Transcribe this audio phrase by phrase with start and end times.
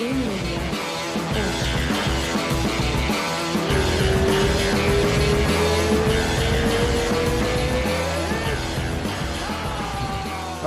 [0.00, 0.06] All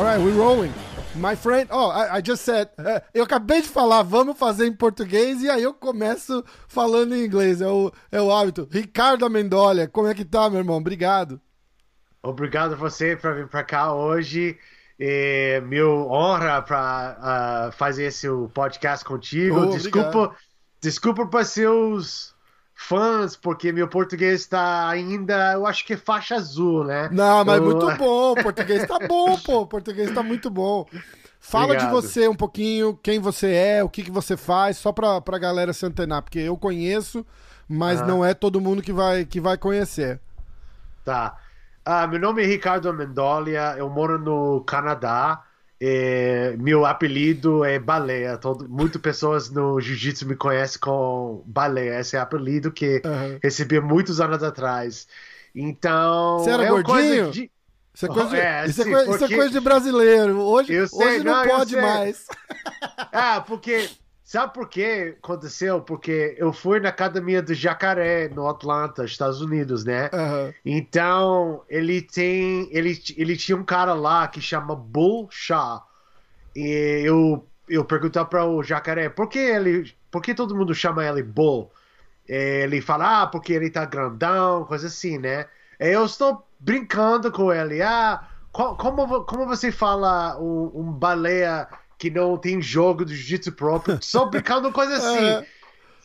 [0.04, 0.72] right, we're rolling.
[1.16, 4.76] My friend, oh, I, I just said, uh, eu acabei de falar, vamos fazer em
[4.76, 7.60] português e aí eu começo falando em inglês.
[7.60, 8.68] É o, é o hábito.
[8.72, 10.78] Ricardo Amendolia, como é que tá, meu irmão?
[10.78, 11.42] Obrigado.
[12.22, 14.60] Obrigado a você por vir para cá hoje.
[15.00, 19.62] É meu honra para uh, ah, fazer esse podcast contigo.
[19.62, 20.36] Oh, desculpa,
[20.80, 22.34] desculpa para seus
[22.76, 27.10] fãs, porque meu português está ainda, eu acho que é faixa azul, né?
[27.12, 27.64] Não, mas eu...
[27.64, 30.86] muito bom, o português está bom, pô, o português está muito bom.
[31.40, 31.88] Fala Obrigado.
[31.88, 35.40] de você um pouquinho, quem você é, o que, que você faz, só para a
[35.40, 37.26] galera se antenar, porque eu conheço,
[37.68, 38.06] mas ah.
[38.06, 40.20] não é todo mundo que vai, que vai conhecer.
[41.04, 41.38] Tá.
[41.86, 45.44] Ah, meu nome é Ricardo Amendolia, eu moro no Canadá.
[46.60, 48.38] Meu apelido é Baleia.
[48.38, 52.00] Todo, muitas pessoas no jiu-jitsu me conhecem com Baleia.
[52.00, 53.40] Esse é o apelido que uhum.
[53.44, 55.08] recebi muitos anos atrás.
[55.54, 56.40] Então.
[56.40, 57.32] Você era é gordinho?
[57.32, 57.52] De...
[57.94, 59.26] Isso, é coisa, de, é, isso, é coisa, porque...
[59.26, 60.40] isso é coisa de brasileiro.
[60.40, 62.26] Hoje, sei, hoje não, não pode mais.
[63.14, 63.88] ah, porque
[64.24, 65.82] Sabe por que aconteceu?
[65.82, 70.10] Porque eu fui na academia do Jacaré, no Atlanta, Estados Unidos, né?
[70.14, 70.54] Uhum.
[70.66, 72.70] Então, ele tem.
[72.72, 75.86] Ele, ele tinha um cara lá que chama Bull Shaw.
[76.56, 79.94] E eu, eu perguntei para o Jacaré, por que ele.
[80.10, 81.70] Por que todo mundo chama ele Bull?
[82.26, 85.48] Ele fala, ah, porque ele tá grandão, coisa assim, né?
[85.78, 87.82] Eu estou brincando com ele.
[87.82, 91.68] Ah, como, como você fala um, um baleia
[92.04, 95.26] que não tem jogo de jiu-jitsu próprio, só brincando coisa assim.
[95.26, 95.46] É.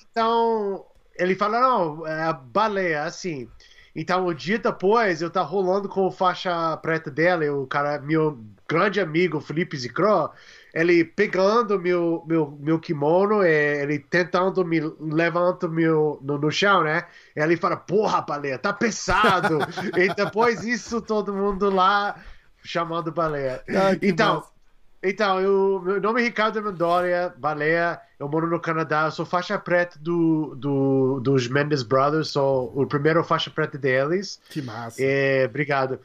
[0.08, 0.84] Então,
[1.18, 3.48] ele fala, não, é a baleia, assim.
[3.96, 9.00] Então, o dia depois, eu tá rolando com faixa preta dela, o cara, meu grande
[9.00, 10.30] amigo, Felipe Zicro,
[10.72, 17.06] ele pegando meu, meu, meu kimono, ele tentando me levantar meu, no, no chão, né?
[17.34, 19.58] Ele fala, porra, baleia, tá pesado.
[19.98, 22.14] e depois isso, todo mundo lá
[22.62, 23.64] chamando baleia.
[23.68, 24.57] Ah, então, massa.
[25.02, 29.56] Então, eu, meu nome é Ricardo Mendolia, Baleia, eu moro no Canadá, eu sou faixa
[29.56, 34.40] preta do, do, dos Mendes Brothers, sou o primeiro faixa preta deles.
[34.50, 35.00] Que massa.
[35.00, 36.00] É, obrigado.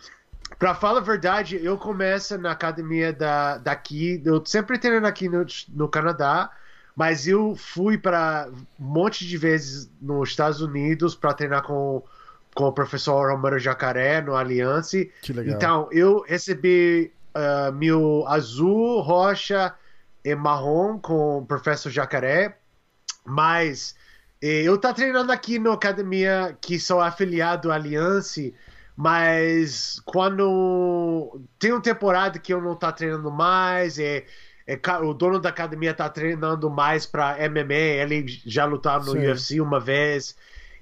[0.60, 5.44] Pra falar a verdade, eu começo na academia da, daqui, eu sempre treinando aqui no,
[5.70, 6.52] no Canadá,
[6.96, 8.48] mas eu fui para
[8.80, 12.04] um monte de vezes nos Estados Unidos para treinar com,
[12.54, 15.04] com o professor Romero Jacaré no Aliança.
[15.24, 15.56] Que legal.
[15.56, 19.74] Então, eu recebi uh, meu azul, rocha
[20.24, 22.58] e marrom com o professor Jacaré,
[23.26, 23.96] mas
[24.42, 28.42] eh, eu tá treinando aqui na academia que sou afiliado à Aliança,
[28.96, 34.26] mas quando tem uma temporada que eu não tá treinando mais, é,
[34.68, 39.18] é o dono da academia tá treinando mais para MMA, ele já lutou no Sim.
[39.20, 40.36] UFC uma vez.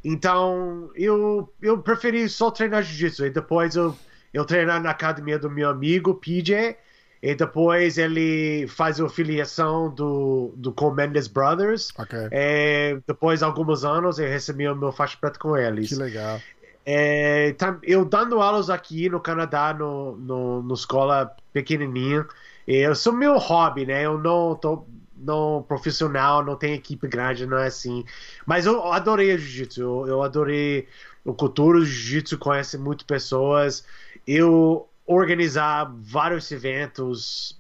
[0.04, 3.96] Então, eu, eu preferi só treinar jiu-jitsu e depois eu
[4.34, 6.78] eu treinar na academia do meu amigo PJ
[7.22, 11.90] e depois ele faz a filiação do, do com Mendes Brothers.
[11.98, 12.30] Okay.
[12.32, 15.90] E depois de alguns anos eu recebi o meu faixa preta com eles.
[15.90, 16.40] Que legal.
[16.84, 22.26] É, eu dando aulas aqui no Canadá, no, no, no escola pequenininha.
[22.68, 24.04] Eu sou meu hobby, né?
[24.04, 28.04] Eu não tô não profissional, não tenho equipe grande, não é assim.
[28.48, 29.80] Mas eu adorei o jiu-jitsu.
[29.80, 30.88] Eu, eu adorei
[31.24, 33.86] o cultura do jiu-jitsu, conhece muitas pessoas
[34.26, 37.60] eu organizar vários eventos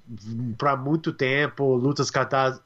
[0.58, 2.12] para muito tempo, lutas,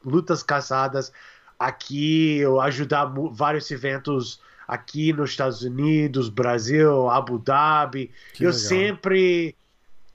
[0.03, 1.11] lutas caçadas
[1.59, 8.11] aqui, eu ajudar vários eventos aqui nos Estados Unidos, Brasil, Abu Dhabi.
[8.33, 8.67] Que eu legal.
[8.67, 9.55] sempre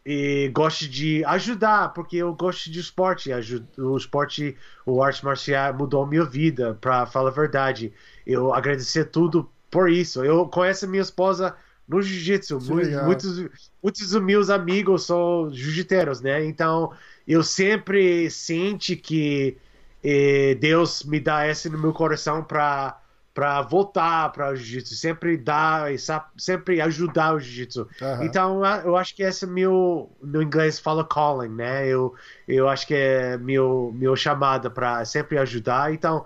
[0.04, 3.30] e, gosto de ajudar, porque eu gosto de esporte.
[3.78, 7.92] O esporte, o arte marcial mudou minha vida, para falar a verdade.
[8.26, 10.24] Eu agradecer tudo por isso.
[10.24, 11.54] Eu conheço minha esposa
[11.90, 12.60] no jiu-jitsu.
[13.04, 13.48] Muitos,
[13.82, 16.44] muitos dos meus amigos são jiu-jiteiros, né?
[16.44, 16.92] Então
[17.26, 19.56] eu sempre sente que
[20.02, 22.96] eh, Deus me dá esse no meu coração para
[23.32, 25.88] para voltar para o jiu-jitsu, sempre dar,
[26.36, 27.88] sempre ajudar o jiu-jitsu.
[28.00, 28.22] Uhum.
[28.24, 31.86] Então eu acho que esse é meu, no inglês fala calling, né?
[31.86, 32.14] Eu,
[32.46, 35.94] eu acho que é meu, meu chamada para sempre ajudar.
[35.94, 36.24] Então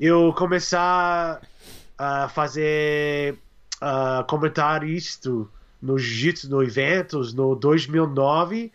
[0.00, 1.40] eu começar
[1.96, 3.38] a fazer
[3.82, 5.50] uh, comentar isto
[5.80, 8.72] no Jiu-Jitsu, no eventos, no 2009,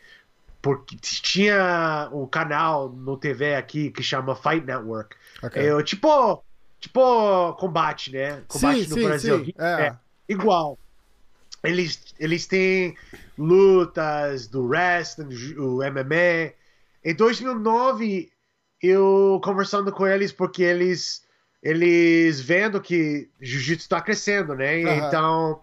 [0.62, 5.15] porque tinha um canal no TV aqui que chama Fight Network.
[5.42, 5.69] Okay.
[5.69, 6.44] É, tipo,
[6.80, 8.44] tipo combate, né?
[8.50, 9.45] Combate sim, no sim, Brasil.
[9.45, 9.54] Sim.
[9.57, 9.88] É.
[9.88, 9.95] é.
[10.27, 10.77] igual.
[11.63, 12.95] Eles, eles têm
[13.38, 16.53] lutas do wrestling, o MMA.
[17.03, 18.30] Em 2009,
[18.81, 21.26] eu conversando com eles porque eles
[21.67, 24.77] eles vendo que jiu-jitsu está crescendo, né?
[24.77, 25.07] Uhum.
[25.07, 25.59] Então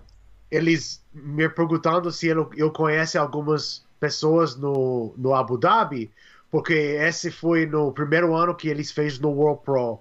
[0.51, 6.11] eles me perguntando se eu, eu conheço algumas pessoas no, no Abu Dhabi,
[6.51, 10.01] porque esse foi no primeiro ano que eles fez no World Pro.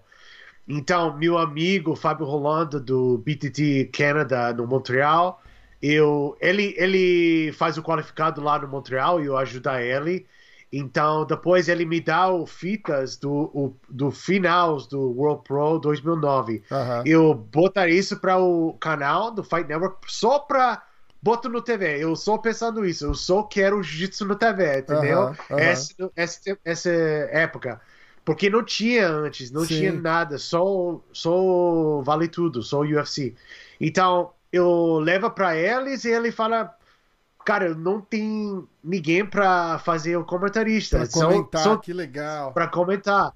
[0.67, 5.41] Então, meu amigo Fábio Rolando do BTT Canada no Montreal,
[5.81, 10.25] eu, ele, ele faz o qualificado lá no Montreal e eu ajudo ele.
[10.75, 16.63] Então, depois ele me dá o fitas do, o, do finais do World Pro 2009.
[16.71, 17.03] Uhum.
[17.05, 20.81] Eu botar isso para o canal do Fight Network só para
[21.21, 22.03] boto no TV.
[22.03, 23.05] Eu só pensando isso.
[23.05, 25.19] Eu só quero jiu-jitsu no TV, entendeu?
[25.19, 25.59] Uhum, uhum.
[25.59, 27.79] Essa, essa, essa época.
[28.25, 29.77] Porque não tinha antes, não Sim.
[29.77, 33.35] tinha nada, só, só vale tudo, só UFC.
[33.79, 36.75] Então, eu levo para eles e ele fala,
[37.45, 40.99] cara, não tem ninguém para fazer o comentarista.
[40.99, 42.51] Pra comentar, só, que legal.
[42.53, 43.33] Para comentar.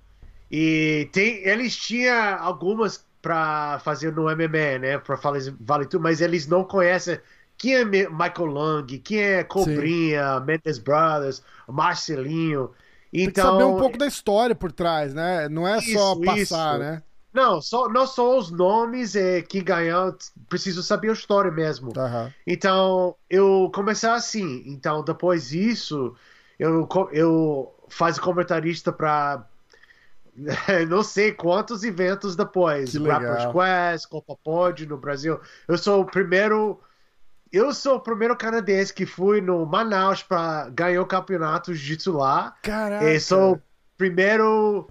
[0.51, 4.97] E tem, eles tinham algumas para fazer no MMA, né?
[4.97, 7.19] Para falar vale tudo, mas eles não conhecem
[7.57, 10.45] quem é Michael Lang, quem é Cobrinha, Sim.
[10.45, 12.71] Mendes Brothers, Marcelinho.
[13.11, 15.49] Então, Tem que saber um pouco da história por trás, né?
[15.49, 16.79] Não é isso, só passar, isso.
[16.79, 17.03] né?
[17.37, 20.17] Não, só, não só os nomes é, que ganham,
[20.49, 21.89] preciso saber a história mesmo.
[21.95, 22.33] Uhum.
[22.47, 24.63] Então, eu comecei assim.
[24.65, 26.15] Então, depois disso,
[26.57, 29.45] eu, eu faço comentarista para
[30.89, 32.95] não sei quantos eventos depois.
[32.95, 35.39] Rappers Quest, Copa Pod no Brasil.
[35.67, 36.79] Eu sou o primeiro
[37.53, 42.13] eu sou o primeiro canadense que fui no Manaus para ganhar o campeonato de jiu-jitsu
[42.13, 42.55] lá.
[42.63, 43.05] Caraca!
[43.05, 43.61] E sou o
[43.95, 44.89] primeiro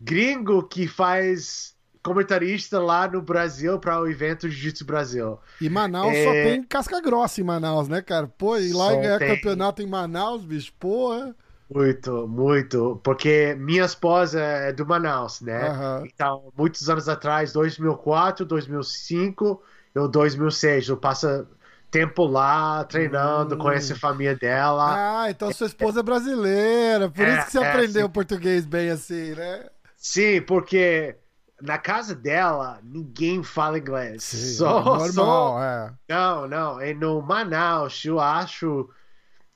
[0.00, 5.38] gringo que faz comentarista lá no Brasil para o evento Jiu-Jitsu Brasil.
[5.60, 6.24] E Manaus é...
[6.24, 8.26] só tem casca grossa em Manaus, né, cara?
[8.26, 9.34] Pô, e lá ganhar tem...
[9.34, 11.34] campeonato em Manaus, bicho, porra.
[11.72, 13.00] Muito, muito.
[13.04, 15.70] Porque minha esposa é do Manaus, né?
[15.70, 16.06] Uhum.
[16.06, 19.62] Então, muitos anos atrás, 2004, 2005,
[19.94, 21.46] eu 2006, eu passo
[21.90, 23.58] tempo lá, treinando, hum.
[23.58, 25.22] conhece a família dela.
[25.22, 28.12] Ah, então sua esposa é brasileira, por é, isso que você é, aprendeu sim.
[28.12, 29.66] português bem assim, né?
[29.96, 31.16] Sim, porque
[31.62, 34.24] na casa dela ninguém fala inglês.
[34.24, 35.62] Sim, só, é normal, só...
[35.62, 35.92] é.
[36.08, 38.88] Não, não, e no Manaus, eu acho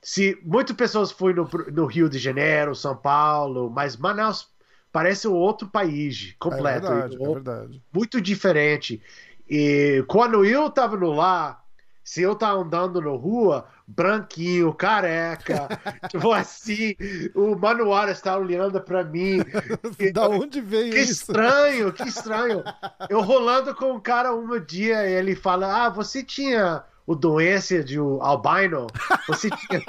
[0.05, 4.47] se muitas pessoas foram no, no, Rio de Janeiro, São Paulo, mas Manaus
[4.91, 6.85] parece outro país completo.
[6.85, 7.83] É verdade, é verdade.
[7.91, 9.01] Muito diferente.
[9.49, 11.59] E quando eu tava no lá,
[12.05, 15.67] se eu tá andando na rua, branquinho, careca,
[16.07, 16.95] tipo assim,
[17.33, 19.39] o Manuara está olhando para mim.
[20.13, 21.25] da onde veio que isso?
[21.25, 22.63] Que estranho, que estranho.
[23.09, 27.99] Eu rolando com um cara um dia, ele fala: Ah, você tinha o doença de
[27.99, 28.85] o albino?
[29.27, 29.81] Você tinha.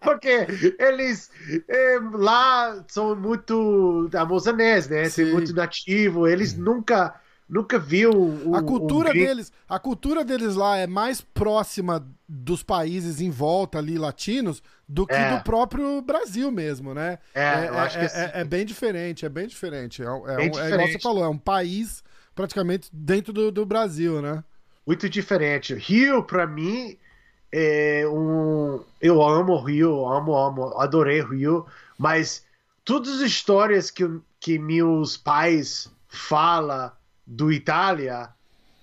[0.00, 0.46] Porque
[0.78, 1.30] eles
[1.68, 5.10] é, lá são muito amazonenses, né?
[5.10, 7.14] São muito nativo, eles nunca
[7.48, 13.20] nunca viu o, a cultura deles a cultura deles lá é mais próxima dos países
[13.20, 15.36] em volta ali latinos do que é.
[15.36, 17.18] do próprio Brasil mesmo né?
[17.34, 20.02] É, é, eu acho é, que é, é, bem diferente é bem diferente.
[20.02, 20.58] É, é, bem um, diferente.
[20.58, 22.02] é igual você falou é um país
[22.34, 24.42] praticamente dentro do, do Brasil né?
[24.86, 25.74] Muito diferente.
[25.74, 26.96] Rio para mim
[27.52, 31.64] é um eu amo Rio amo amo adorei Rio
[31.96, 32.44] mas
[32.84, 34.04] todas as histórias que
[34.40, 38.28] que meus pais fala do Itália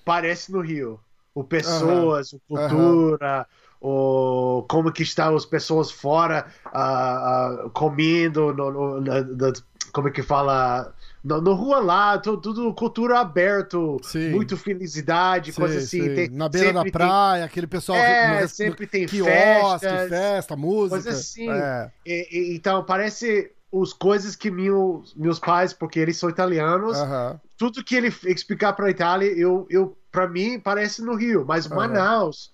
[0.03, 0.99] parece no Rio.
[1.33, 2.39] O pessoas, uhum.
[2.49, 3.47] o cultura,
[3.81, 3.89] uhum.
[3.89, 9.53] o como que estão as pessoas fora uh, uh, comendo, no, no, no,
[9.91, 14.31] como é que fala, no, no rua lá, tudo, tudo cultura aberto, sim.
[14.31, 16.15] muito felicidade, sim, coisa assim.
[16.15, 20.55] Tem, Na beira da praia, tem, aquele pessoal é, no, sempre tem quiosque, festas, festa,
[20.55, 21.01] música.
[21.01, 21.49] Coisa assim.
[21.49, 21.91] É.
[22.05, 27.39] E, e, então parece as coisas que meus, meus pais, porque eles são italianos, uhum.
[27.71, 31.65] Tudo que ele explicar para a Itália, eu, eu para mim parece no Rio, mas
[31.65, 31.77] uhum.
[31.77, 32.51] Manaus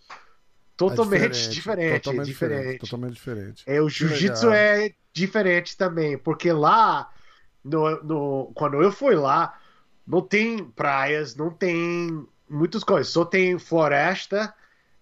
[0.77, 2.59] totalmente é diferente, diferente, totalmente diferente.
[2.59, 2.79] diferente.
[2.79, 3.63] Totalmente diferente.
[3.65, 7.09] É, o jiu-jitsu é diferente também, porque lá
[7.63, 9.59] no, no, quando eu fui lá,
[10.05, 14.53] não tem praias, não tem muitas coisas, só tem floresta,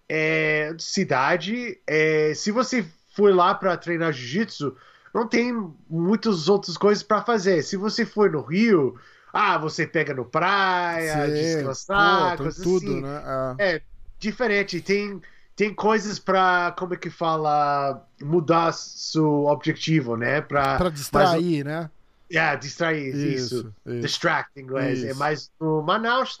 [0.08, 1.78] é, cidade.
[1.86, 2.82] É, se você
[3.14, 4.74] for lá para treinar jiu-jitsu,
[5.14, 5.52] não tem
[5.86, 7.62] muitas outras coisas para fazer.
[7.62, 8.98] Se você for no Rio,
[9.32, 13.00] ah, você pega no praia, Sim, descansar, pô, coisas tudo, assim.
[13.00, 13.22] Né?
[13.58, 13.76] É.
[13.76, 13.82] é
[14.18, 14.80] diferente.
[14.80, 15.20] Tem
[15.58, 20.40] tem coisas para como é que fala mudar seu objetivo, né?
[20.40, 21.90] Para distrair, mas, né?
[22.30, 23.56] É, distrair, isso.
[23.56, 23.74] isso.
[23.84, 24.00] isso.
[24.00, 25.02] Distract em inglês.
[25.02, 25.10] É isso.
[25.10, 26.38] É mais no Manaus,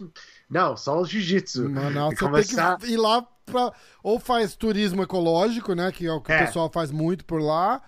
[0.48, 1.68] não, só o jiu-jitsu.
[1.68, 2.76] Manaus, você começar...
[2.76, 3.72] tem que ir lá para
[4.04, 5.90] ou faz turismo ecológico, né?
[5.90, 6.36] Que é o que é.
[6.36, 7.82] o pessoal faz muito por lá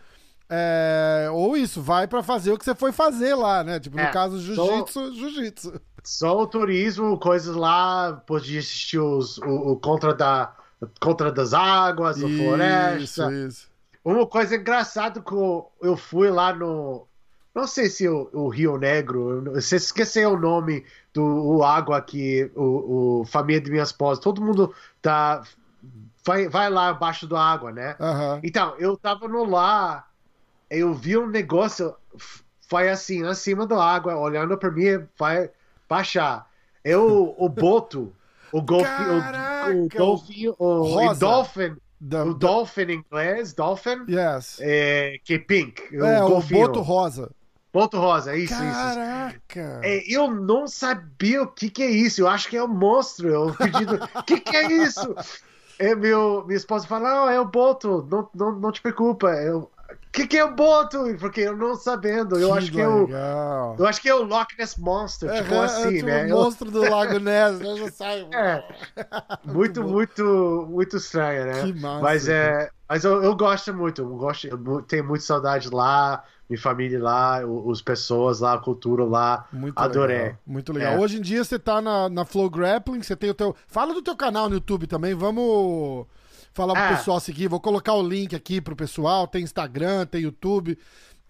[0.52, 3.78] É, ou isso, vai para fazer o que você foi fazer lá, né?
[3.78, 5.80] Tipo, no é, caso, jiu-jitsu, jiu-jitsu.
[6.02, 10.52] Só o turismo, coisas lá, podia assistir os, o, o contra, da,
[11.00, 13.32] contra das águas, isso, floresta.
[13.32, 13.70] Isso.
[14.04, 17.06] Uma coisa engraçada que eu, eu fui lá no.
[17.54, 22.50] Não sei se o, o Rio Negro, você esqueceu o nome do o água que
[22.56, 25.42] o, o família de minha esposa, todo mundo tá
[26.24, 27.96] vai, vai lá abaixo da água, né?
[28.00, 28.40] Uhum.
[28.42, 30.06] Então, eu tava no lá
[30.70, 31.94] eu vi um negócio,
[32.68, 35.50] foi assim, acima da água, olhando para mim, vai
[35.88, 36.48] baixar.
[36.84, 38.12] Eu, o boto,
[38.52, 41.76] o golfinho, o, o golfinho, o, o dolphin,
[42.08, 44.58] the, o dolphin em inglês, dolphin, yes.
[44.60, 47.30] é, que é pink, é, o, o boto rosa.
[47.72, 49.38] Boto rosa, isso, Caraca.
[49.46, 49.80] isso.
[49.84, 52.20] É, eu não sabia o que, que é isso.
[52.20, 53.28] Eu acho que é um monstro.
[53.28, 55.14] Eu pedindo, o que, que é isso?
[55.78, 59.28] É, meu, minha esposa fala, não, é o boto, não, não, não te preocupa.
[59.28, 59.70] Eu,
[60.12, 60.98] que, que é o Boto?
[61.18, 62.38] Porque eu não sabendo.
[62.38, 63.08] Eu que acho que eu.
[63.78, 66.26] Eu acho que é o Loch Ness Monster, é, tipo é, assim, tipo né?
[66.26, 67.76] O monstro do Lago Ness, né?
[67.76, 68.28] Já sai.
[68.32, 68.64] É.
[69.44, 71.62] muito, muito, muito estranho, né?
[71.62, 72.02] Que massa.
[72.02, 74.02] Mas, é, mas eu, eu gosto muito.
[74.02, 79.04] Eu, gosto, eu tenho muita saudade lá minha família lá, os pessoas lá, a cultura
[79.04, 79.46] lá.
[79.52, 80.18] Muito Adorei.
[80.18, 80.94] Legal, muito legal.
[80.94, 80.98] É.
[80.98, 83.54] Hoje em dia você tá na, na Flow Grappling, você tem o teu.
[83.68, 86.08] Fala do teu canal no YouTube também, vamos
[86.52, 86.96] falar pro é.
[86.96, 87.48] pessoal seguir.
[87.48, 89.26] Vou colocar o link aqui pro pessoal.
[89.26, 90.78] Tem Instagram, tem YouTube.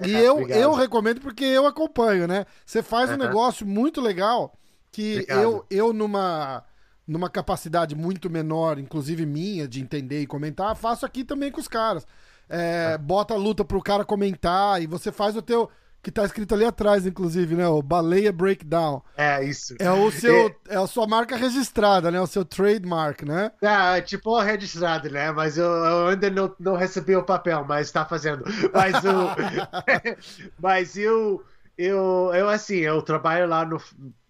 [0.04, 2.46] E é, eu, eu recomendo porque eu acompanho, né?
[2.64, 4.54] Você faz um negócio muito legal
[4.90, 6.64] que eu, eu numa,
[7.06, 11.68] numa capacidade muito menor, inclusive minha, de entender e comentar, faço aqui também com os
[11.68, 12.06] caras.
[12.48, 15.70] É, bota a luta pro cara comentar e você faz o teu
[16.02, 17.66] que tá escrito ali atrás, inclusive, né?
[17.68, 19.02] O Baleia Breakdown.
[19.16, 19.74] É, isso.
[19.78, 22.20] É o seu, é, é a sua marca registrada, né?
[22.20, 23.52] O seu trademark, né?
[23.60, 25.30] É, tipo registrado, né?
[25.32, 28.44] Mas eu, eu, ainda não, não recebi o papel, mas tá fazendo.
[28.72, 29.30] Mas o,
[30.58, 31.44] mas eu,
[31.76, 33.80] eu, eu assim, eu trabalho lá no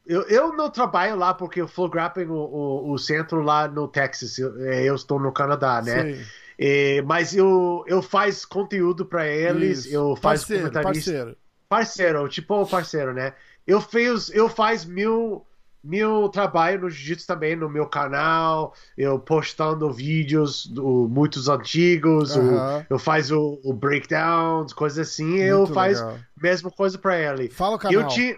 [0.07, 3.87] eu, eu não trabalho lá porque o Flow Grappling, o, o, o, centro lá no
[3.87, 6.15] Texas, eu, é, eu estou no Canadá, né?
[6.15, 6.25] Sim.
[6.59, 9.95] É, mas eu, eu faço conteúdo para eles, Isso.
[9.95, 11.12] eu faço parceiro, comentarista.
[11.12, 11.37] Parceiro.
[11.71, 13.33] Parceiro, tipo parceiro, né?
[13.65, 15.47] Eu fiz, eu faz mil,
[15.85, 22.41] mil trabalho no jiu-jitsu também no meu canal, eu postando vídeos do, muitos antigos, uh
[22.41, 22.81] -huh.
[22.81, 26.05] o, eu faz o, o breakdowns, coisas assim, Muito eu faz
[26.43, 27.49] mesma coisa para ele.
[27.49, 28.03] Fala o canal.
[28.03, 28.37] Eu te,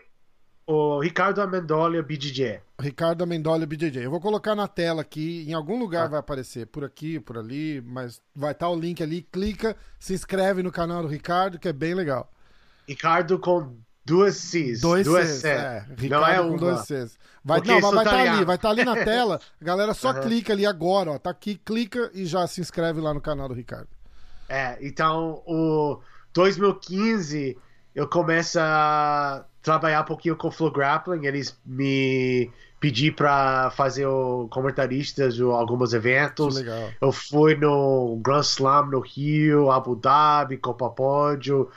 [0.67, 2.61] o Ricardo Amendolia BJJ.
[2.79, 4.05] Ricardo Amendolia BJJ.
[4.05, 6.09] Eu vou colocar na tela aqui, em algum lugar ah.
[6.09, 10.13] vai aparecer, por aqui, por ali, mas vai estar tá o link ali, clica, se
[10.13, 12.31] inscreve no canal do Ricardo, que é bem legal.
[12.87, 14.81] Ricardo com duas Cs.
[14.81, 15.87] Dois duas Cs, é.
[15.97, 17.19] Ricardo não é duas Cs.
[17.45, 19.41] Vai, não, mas vai estar tá ali, vai estar tá ali na tela.
[19.61, 20.21] A galera só uhum.
[20.21, 21.19] clica ali agora, ó.
[21.19, 23.89] Tá aqui, clica e já se inscreve lá no canal do Ricardo.
[24.49, 26.01] É, então o
[26.35, 27.57] 2015
[27.95, 31.27] eu começo a trabalhar um pouquinho com Flow Grappling.
[31.27, 36.63] Eles me pedi para fazer o comentarista de alguns eventos.
[37.01, 41.71] Eu fui no Grand Slam no Rio, Abu Dhabi, Copa Pódio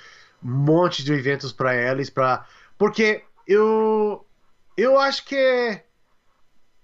[0.46, 2.46] um monte de eventos para eles, para
[2.78, 4.24] porque eu
[4.78, 5.82] eu acho que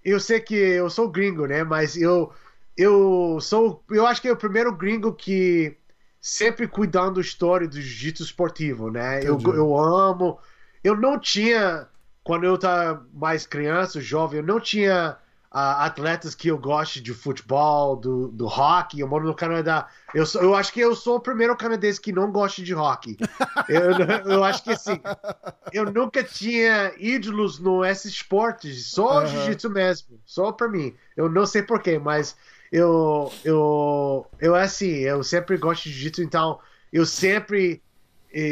[0.04, 1.62] eu sei que eu sou gringo, né?
[1.62, 2.32] Mas eu
[2.76, 5.76] eu sou eu acho que é o primeiro gringo que
[6.20, 9.20] sempre cuidando da história do jiu-jitsu esportivo, né?
[9.22, 10.38] Eu, eu amo.
[10.82, 11.88] Eu não tinha
[12.24, 15.16] quando eu estava mais criança, jovem, eu não tinha
[15.52, 19.00] atletas que eu gosto de futebol, do, do hockey.
[19.00, 19.86] Eu moro no Canadá.
[20.14, 23.18] Eu, sou, eu acho que eu sou o primeiro canadense que não gosta de hockey.
[23.68, 24.98] eu, eu acho que assim,
[25.72, 29.26] eu nunca tinha ídolos no esses esportes, só uhum.
[29.26, 30.94] jiu-jitsu mesmo, só para mim.
[31.16, 32.34] Eu não sei porquê, mas
[32.70, 36.58] eu, eu, eu assim, eu sempre gosto de jiu-jitsu, então
[36.90, 37.82] eu sempre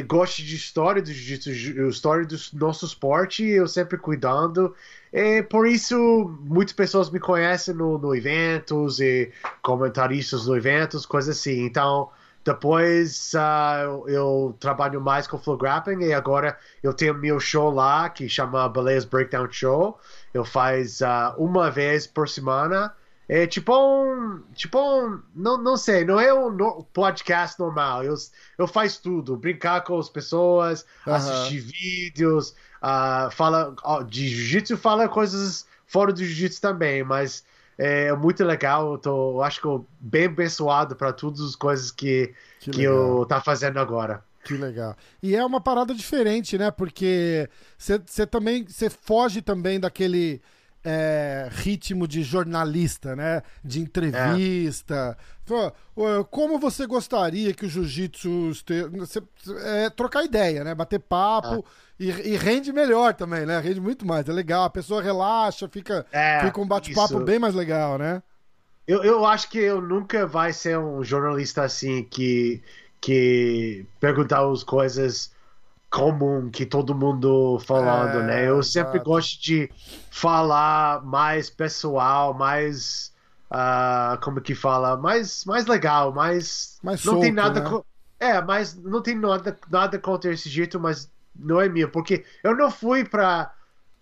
[0.06, 1.50] gosto de história do jiu-jitsu,
[1.88, 4.74] história do nosso esporte, eu sempre cuidando.
[5.12, 9.32] E por isso, muitas pessoas me conhecem no, no eventos e
[9.62, 11.64] comentaristas no eventos, coisas assim.
[11.64, 12.10] Então,
[12.44, 18.08] depois uh, eu trabalho mais com flow grappling e agora eu tenho meu show lá
[18.08, 19.98] que chama Baleias Breakdown Show.
[20.32, 22.94] Eu faz uh, uma vez por semana.
[23.32, 24.42] É tipo um.
[24.54, 25.22] Tipo um.
[25.32, 28.02] Não, não sei, não é um no, podcast normal.
[28.02, 28.16] Eu,
[28.58, 29.36] eu faço tudo.
[29.36, 31.14] Brincar com as pessoas, uh -huh.
[31.14, 33.72] assistir vídeos, uh, fala
[34.08, 37.44] de jiu-jitsu, fala coisas fora do jiu-jitsu também, mas
[37.78, 38.94] é muito legal.
[38.94, 42.82] Eu, tô, eu acho que eu bem abençoado para todas as coisas que, que, que
[42.82, 44.24] eu tá fazendo agora.
[44.42, 44.96] Que legal.
[45.22, 46.72] E é uma parada diferente, né?
[46.72, 50.42] Porque você também você foge também daquele
[50.84, 53.42] é, ritmo de jornalista, né?
[53.62, 55.16] De entrevista.
[55.18, 56.24] É.
[56.30, 58.52] Como você gostaria que o jiu-jitsu
[59.64, 60.74] é, trocar ideia, né?
[60.74, 61.94] Bater papo ah.
[61.98, 63.58] e, e, rende melhor também, né?
[63.58, 64.64] Rende muito mais, é legal.
[64.64, 68.22] A pessoa relaxa, fica, é, fica um bate-papo bem mais legal, né?
[68.86, 72.62] Eu, eu acho que eu nunca vai ser um jornalista assim que,
[73.00, 75.32] que perguntar as coisas
[75.90, 78.48] comum que todo mundo falando, é, né?
[78.48, 79.10] Eu sempre exato.
[79.10, 79.68] gosto de
[80.10, 83.12] falar mais pessoal, mais
[83.50, 87.80] uh, como que fala, mais mais legal, mais, mais não solto, tem nada né?
[88.20, 92.56] é, mas não tem nada nada contra esse jeito, mas não é meu, porque eu
[92.56, 93.52] não fui para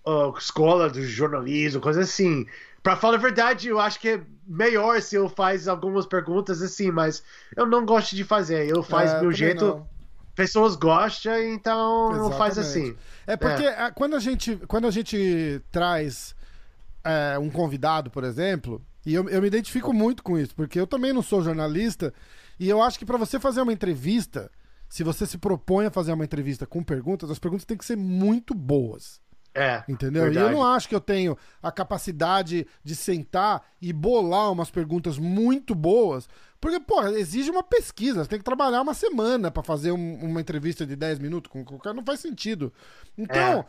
[0.07, 2.47] uh, escola de jornalismo, coisa assim.
[2.83, 6.91] Para falar a verdade, eu acho que é melhor se eu faz algumas perguntas assim,
[6.91, 7.23] mas
[7.57, 8.69] eu não gosto de fazer.
[8.69, 9.65] Eu faço é, meu jeito.
[9.65, 9.98] Não
[10.39, 12.39] pessoas gostam, então Exatamente.
[12.39, 12.95] faz assim.
[13.27, 13.91] É porque é.
[13.91, 16.33] quando a gente quando a gente traz
[17.03, 20.87] é, um convidado, por exemplo, e eu, eu me identifico muito com isso, porque eu
[20.87, 22.15] também não sou jornalista,
[22.59, 24.49] e eu acho que para você fazer uma entrevista,
[24.89, 27.97] se você se propõe a fazer uma entrevista com perguntas, as perguntas têm que ser
[27.97, 29.21] muito boas.
[29.59, 29.85] É.
[29.89, 30.25] Entendeu?
[30.25, 30.47] Verdade.
[30.47, 35.19] E eu não acho que eu tenho a capacidade de sentar e bolar umas perguntas
[35.19, 36.29] muito boas.
[36.61, 38.23] Porque, pô, exige uma pesquisa.
[38.23, 41.61] Você tem que trabalhar uma semana para fazer um, uma entrevista de 10 minutos com
[41.61, 41.95] o cara.
[41.95, 42.73] Não faz sentido.
[43.17, 43.65] Então,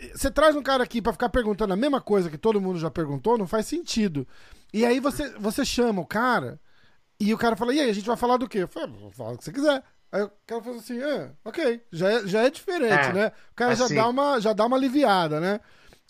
[0.00, 0.08] é.
[0.14, 2.90] você traz um cara aqui para ficar perguntando a mesma coisa que todo mundo já
[2.90, 4.26] perguntou, não faz sentido.
[4.72, 6.58] E aí você, você chama o cara
[7.18, 8.58] e o cara fala: e aí, a gente vai falar do quê?
[8.58, 9.82] Eu falo, fala o que você quiser.
[10.10, 13.32] Aí o cara fala assim, ah, ok, já é, já é diferente, é, né?
[13.52, 13.94] O cara assim.
[13.94, 15.60] já, dá uma, já dá uma aliviada, né?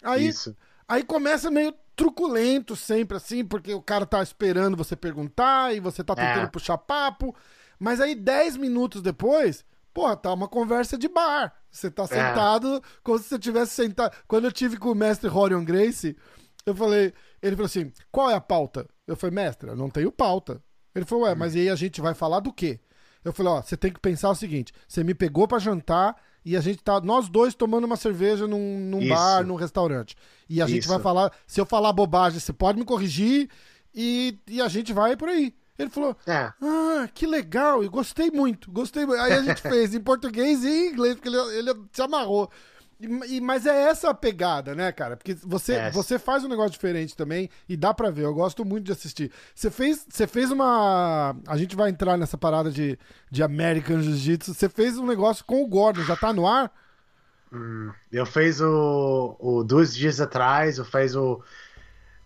[0.03, 0.57] Aí, Isso.
[0.87, 6.05] aí começa meio truculento sempre, assim, porque o cara tá esperando você perguntar e você
[6.05, 6.17] tá é.
[6.17, 6.50] tentando é.
[6.50, 7.35] puxar papo.
[7.79, 11.55] Mas aí, 10 minutos depois, porra, tá uma conversa de bar.
[11.71, 12.07] Você tá é.
[12.07, 12.81] sentado, é.
[13.03, 14.15] como se você tivesse sentado.
[14.29, 16.17] Quando eu tive com o mestre Rorion Grace,
[16.67, 18.87] eu falei, ele falou assim: qual é a pauta?
[19.07, 20.62] Eu falei, mestre, eu não tenho pauta.
[20.95, 21.37] Ele falou, ué, hum.
[21.38, 22.81] mas aí a gente vai falar do quê?
[23.26, 26.56] Eu falei, ó, você tem que pensar o seguinte: você me pegou para jantar e
[26.56, 30.14] a gente tá, nós dois tomando uma cerveja num, num bar, num restaurante.
[30.49, 30.75] E a Isso.
[30.75, 33.50] gente vai falar, se eu falar bobagem, você pode me corrigir
[33.93, 35.52] e, e a gente vai por aí.
[35.76, 36.52] Ele falou: é.
[36.62, 39.21] Ah, que legal, e gostei muito, gostei muito.
[39.21, 42.49] Aí a gente fez em português e em inglês, porque ele, ele se amarrou.
[42.99, 45.17] E, mas é essa a pegada, né, cara?
[45.17, 45.91] Porque você, é.
[45.91, 48.25] você faz um negócio diferente também e dá pra ver.
[48.25, 49.30] Eu gosto muito de assistir.
[49.54, 51.37] Você fez, você fez uma.
[51.47, 52.99] A gente vai entrar nessa parada de,
[53.30, 54.54] de American Jiu-Jitsu.
[54.54, 56.73] Você fez um negócio com o Gordon, já tá no ar?
[57.52, 59.63] Hum, eu fiz o, o.
[59.63, 61.43] Dois dias atrás, eu fiz o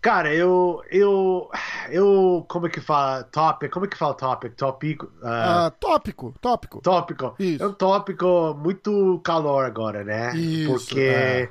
[0.01, 0.83] Cara, eu.
[0.91, 1.51] Eu.
[1.91, 2.45] Eu.
[2.49, 3.23] Como é que fala?
[3.25, 3.71] Topic.
[3.71, 4.55] Como é que fala topic?
[4.55, 5.07] Tópico.
[5.21, 6.35] Uh, uh, tópico.
[6.41, 6.81] Tópico.
[6.81, 7.35] Tópico.
[7.39, 7.63] Isso.
[7.63, 10.35] É um tópico muito calor agora, né?
[10.35, 11.01] Isso, Porque.
[11.01, 11.51] É.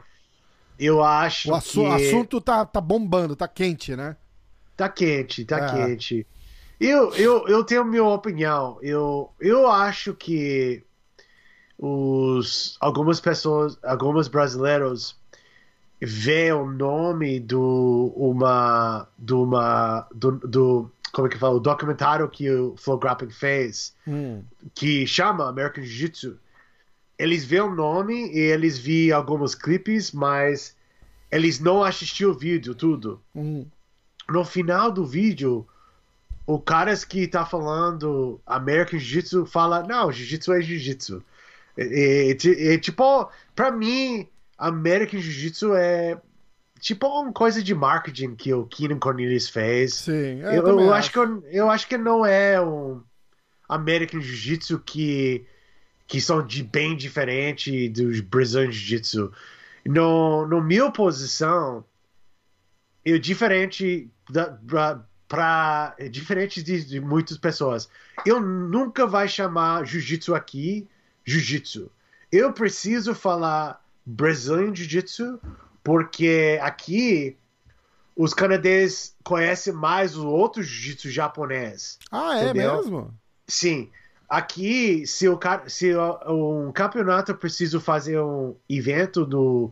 [0.79, 1.87] Eu acho o assu que...
[1.87, 4.15] assunto tá, tá bombando, tá quente, né?
[4.77, 5.87] Tá quente, tá é.
[5.87, 6.25] quente.
[6.79, 8.79] Eu, eu, eu tenho minha opinião.
[8.81, 10.81] Eu, eu acho que
[11.77, 15.18] os algumas pessoas, alguns brasileiros
[16.01, 22.29] vê o nome do uma do uma do, do como é que fala o documentário
[22.29, 24.43] que o Flow Grappling fez hum.
[24.73, 26.37] que chama American Jiu-Jitsu
[27.17, 30.75] eles vê o nome e eles vi alguns clipes mas
[31.29, 33.65] eles não assistiram o vídeo tudo hum.
[34.29, 35.67] no final do vídeo
[36.45, 41.21] o cara que tá falando American Jiu-Jitsu fala não Jiu-Jitsu é Jiu-Jitsu
[41.77, 46.21] e, e, e, tipo para mim American Jiu-Jitsu é
[46.79, 49.95] tipo uma coisa de marketing que o Keenan Cornelius fez.
[49.95, 51.11] Sim, é, eu, eu, eu acho.
[51.11, 53.01] que eu, eu, acho que não é um
[53.67, 55.45] American Jiu-Jitsu que
[56.07, 59.31] que são de bem diferente dos Brazilian Jiu-Jitsu.
[59.85, 61.85] No, no minha posição,
[63.05, 64.09] eu diferente
[65.27, 67.87] para diferente de, de muitas pessoas.
[68.25, 70.87] Eu nunca vai chamar Jiu-Jitsu aqui
[71.23, 71.91] Jiu-Jitsu.
[72.31, 75.39] Eu preciso falar Brazilian Jiu-Jitsu,
[75.83, 77.37] porque aqui
[78.15, 81.99] os canadenses conhecem mais o outro jiu-jitsu japonês.
[82.11, 82.77] Ah, é entendeu?
[82.77, 83.13] mesmo?
[83.47, 83.89] Sim.
[84.27, 85.95] Aqui, se, o, se
[86.27, 89.71] um campeonato precisa fazer um evento no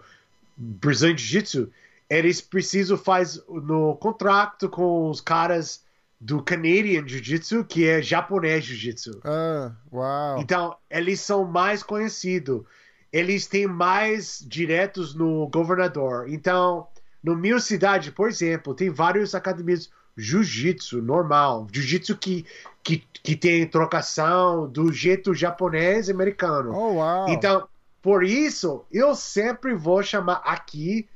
[0.56, 1.72] Brazilian Jiu-Jitsu,
[2.10, 5.84] eles precisam fazer no contrato com os caras
[6.22, 9.20] do Canadian Jiu-Jitsu, que é japonês Jiu-Jitsu.
[9.24, 10.40] Ah, uau.
[10.40, 12.62] Então, eles são mais conhecidos
[13.18, 16.30] eles têm mais diretos no governador.
[16.30, 16.88] Então,
[17.24, 22.46] no minha cidade, por exemplo, tem várias academias jiu-jitsu normal, jiu-jitsu que,
[22.84, 26.72] que, que tem trocação do jeito japonês e americano.
[26.74, 27.30] Oh, wow.
[27.30, 27.68] Então,
[28.04, 31.08] por isso, eu sempre vou chamar aqui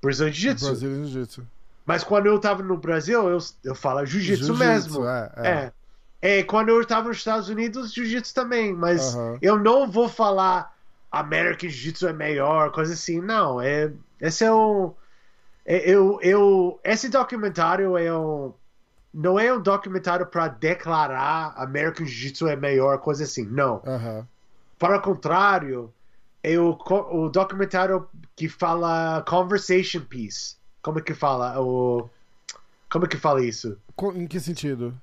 [0.00, 0.66] Brazilian Jiu-Jitsu.
[0.66, 1.46] Brazilian Jiu-Jitsu.
[1.84, 5.04] Mas quando eu tava no Brasil, eu, eu falo Jiu-Jitsu mesmo.
[5.04, 5.48] É, é.
[5.48, 5.72] é.
[6.20, 8.72] É, quando eu tava nos Estados Unidos, Jiu-Jitsu também.
[8.74, 9.38] Mas Aham.
[9.40, 10.77] eu não vou falar
[11.10, 13.20] American Jiu-Jitsu é melhor, coisa assim.
[13.20, 14.92] Não, é, esse é um.
[15.64, 18.52] é- eu, eu, esse documentário é um.
[19.12, 23.46] Não é um documentário para declarar American Jiu-Jitsu é melhor, coisa assim.
[23.46, 23.82] Não.
[23.86, 24.26] Aham.
[24.78, 25.92] Para o contrário,
[26.42, 26.78] é o,
[27.10, 30.56] o documentário que fala conversation piece.
[30.82, 31.60] Como é que fala?
[31.60, 32.08] O,
[32.90, 33.76] como é que fala isso?
[34.14, 34.94] Em que sentido?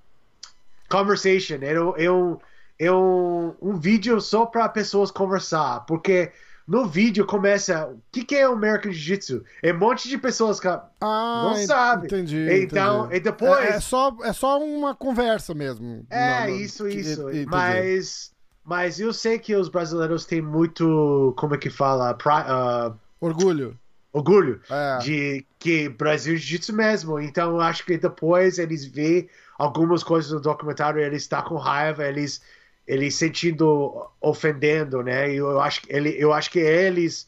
[0.90, 1.58] Conversation.
[1.62, 2.38] É, um-
[2.80, 5.82] é, um, é vídeo só para pessoas conversar.
[5.86, 6.32] Porque
[6.68, 7.88] no vídeo começa.
[7.88, 9.44] O que, que é o American Jiu-Jitsu?
[9.62, 10.68] É um monte de pessoas que.
[10.68, 12.08] Ah, Não sabe.
[12.08, 12.48] Entendi.
[12.64, 13.16] Então, entendi.
[13.18, 16.06] e depois- É, é só, é só uma conversa mesmo.
[16.10, 17.30] É, Não, isso, isso.
[17.30, 17.46] entendi.
[17.48, 18.34] Mas.
[18.68, 21.36] Mas eu sei que os brasileiros têm muito.
[21.38, 22.18] Como é que fala?
[22.26, 23.78] Ah, Orgulho.
[24.12, 24.60] orgulho.
[24.70, 24.98] É.
[25.04, 27.20] de que Brasil Jiu-Jitsu mesmo.
[27.20, 32.04] Então eu acho que depois eles vê algumas coisas no documentário, eles estão com raiva,
[32.06, 32.42] eles
[32.88, 35.32] eles sentindo ofendendo, né?
[35.34, 37.28] E eu acho que ele, eu acho que eles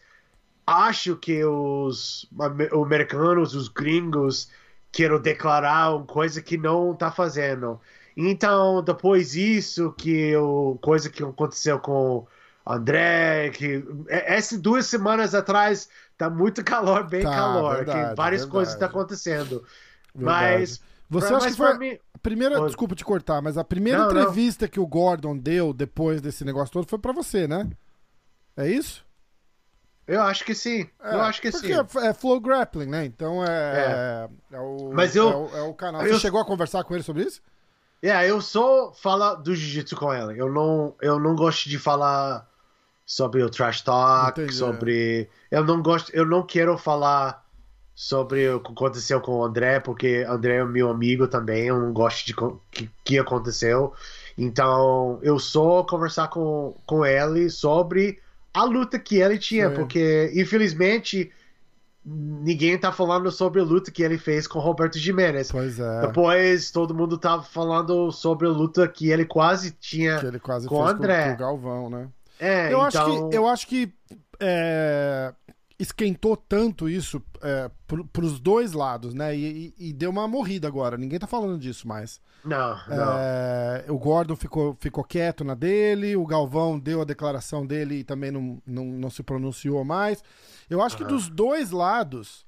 [0.65, 4.49] acham que os ame- americanos, os gringos
[4.91, 7.79] querem declarar uma coisa que não tá fazendo.
[8.15, 12.25] Então, depois isso que o coisa que aconteceu com
[12.65, 18.15] André, que é- essas duas semanas atrás tá muito calor, bem Tá, calor, verdade, que
[18.15, 18.51] várias verdade.
[18.51, 19.63] coisas estão acontecendo.
[20.13, 20.61] Verdade.
[20.61, 23.99] Mas Você pra- acha que foi mim, a primeira, desculpa te cortar, mas a primeira
[23.99, 24.21] Não, não.
[24.21, 27.69] entrevista que o Gordon deu depois desse negócio todo foi pra você, né?
[28.55, 29.05] É isso?
[30.07, 30.89] eu acho que sim.
[31.03, 31.73] eu acho que porque sim.
[31.73, 33.03] é, é Flow Grappling, né?
[33.05, 34.59] Então é, é.
[34.59, 36.01] o, Mas eu- é, o, é o canal.
[36.05, 37.41] eu- Você chegou a conversar com ele sobre isso?
[38.01, 40.39] É, eu só falo do jiu-jitsu com ele.
[40.39, 42.47] Eu não, eu não gosto de falar
[43.05, 44.55] sobre o trash talk, Entendi.
[44.55, 45.29] sobre.
[45.51, 47.45] Eu não gosto, eu não quero falar
[47.97, 51.65] sobre o que aconteceu com o André, porque André é meu amigo também.
[51.65, 52.35] Eu não gosto de
[52.69, 53.91] que, que aconteceu.
[54.37, 58.19] Então, eu só conversar com, com ele sobre
[58.53, 59.75] a luta que ele tinha, Sim.
[59.75, 61.31] porque infelizmente
[62.05, 65.51] ninguém tá falando sobre a luta que ele fez com Roberto Jimenez.
[65.51, 66.01] Pois é.
[66.01, 70.19] Depois todo mundo tava falando sobre a luta que ele quase tinha.
[70.19, 71.23] Que ele quase com o fez André.
[71.23, 72.07] com, com o Galvão, né?
[72.39, 72.81] É, eu, então.
[72.83, 73.93] acho que, eu acho que
[74.39, 75.33] é,
[75.79, 79.35] esquentou tanto isso é, pro, pros dois lados, né?
[79.35, 80.97] E, e- e deu uma morrida agora.
[80.97, 82.19] Ninguém tá falando disso mais.
[82.43, 83.17] Não, não.
[83.19, 88.03] É, o Gordon ficou, ficou quieto na dele, o Galvão deu a declaração dele e
[88.03, 90.23] também não, não, não se pronunciou mais.
[90.69, 92.45] Eu acho que dos dois lados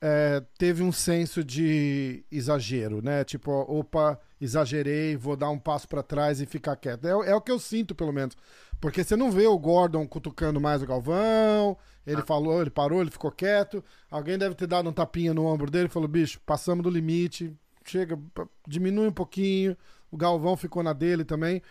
[0.00, 3.24] é, teve um senso de exagero, né?
[3.24, 7.04] Tipo, opa, exagerei, vou dar um passo pra trás e ficar quieto.
[7.06, 8.36] É, é o que eu sinto, pelo menos.
[8.80, 13.10] Porque você não vê o Gordon cutucando mais o Galvão, ele falou, ele parou, ele
[13.10, 13.84] ficou quieto.
[14.10, 17.54] Alguém deve ter dado um tapinha no ombro dele e falou: bicho, passamos do limite,
[17.84, 18.18] chega,
[18.66, 19.76] diminui um pouquinho.
[20.10, 21.62] O Galvão ficou na dele também.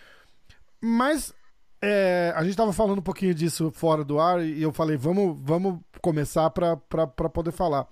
[0.80, 1.34] Mas
[1.82, 5.38] é, a gente tava falando um pouquinho disso fora do ar e eu falei, vamos,
[5.42, 7.88] vamos começar pra poder falar.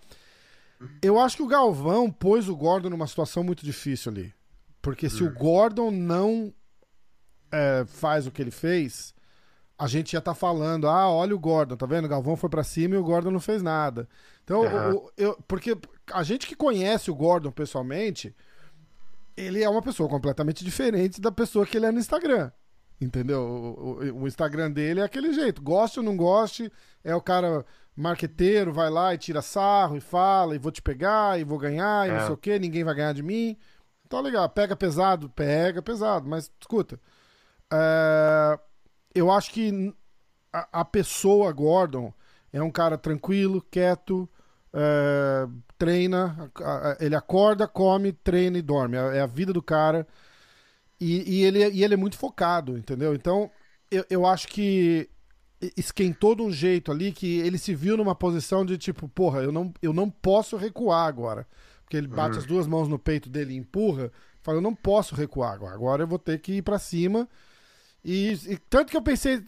[1.02, 4.34] Eu acho que o Galvão pôs o Gordon numa situação muito difícil ali.
[4.82, 6.54] Porque se o Gordon não
[7.52, 9.14] é, faz o que ele fez,
[9.78, 12.06] a gente já tá falando, ah, olha o Gordon, tá vendo?
[12.06, 14.08] O Galvão foi pra cima e o Gordon não fez nada.
[14.44, 14.96] Então, Aham.
[14.96, 15.78] o- eu, porque
[16.12, 18.36] a gente que conhece o Gordon pessoalmente,
[19.36, 22.52] ele é uma pessoa completamente diferente da pessoa que ele é no Instagram.
[23.00, 23.42] Entendeu?
[23.42, 25.62] O, o- o Instagram dele é aquele jeito.
[25.62, 26.72] Goste ou não goste,
[27.04, 27.64] é o cara
[27.96, 32.08] marqueteiro, vai lá e tira sarro e fala, e vou te pegar, e vou ganhar,
[32.08, 32.26] e não É.
[32.26, 33.56] sei o que, ninguém vai ganhar de mim.
[34.06, 37.00] Então, legal, pega pesado, pega pesado, mas escuta.
[37.72, 38.60] é,
[39.18, 39.94] eu acho que
[40.54, 42.14] a, a pessoa Gordon
[42.52, 44.30] é um cara tranquilo, quieto,
[44.74, 46.52] é, treina,
[47.00, 48.98] ele acorda, come, treina e dorme.
[48.98, 50.08] É é a vida do cara.
[51.00, 53.14] E, e ele, e ele é muito focado, entendeu?
[53.14, 53.52] Então,
[53.92, 55.10] eu, eu acho que
[55.76, 59.52] esquentou de um jeito ali que ele se viu numa posição de tipo, porra, eu
[59.52, 61.48] não, eu não posso recuar agora.
[61.84, 64.12] Porque ele bate as duas mãos no peito dele e empurra.
[64.42, 65.74] Fala, eu não posso recuar agora.
[65.76, 67.30] Agora eu vou ter que ir pra cima.
[68.10, 69.44] E, e tanto que eu pensei,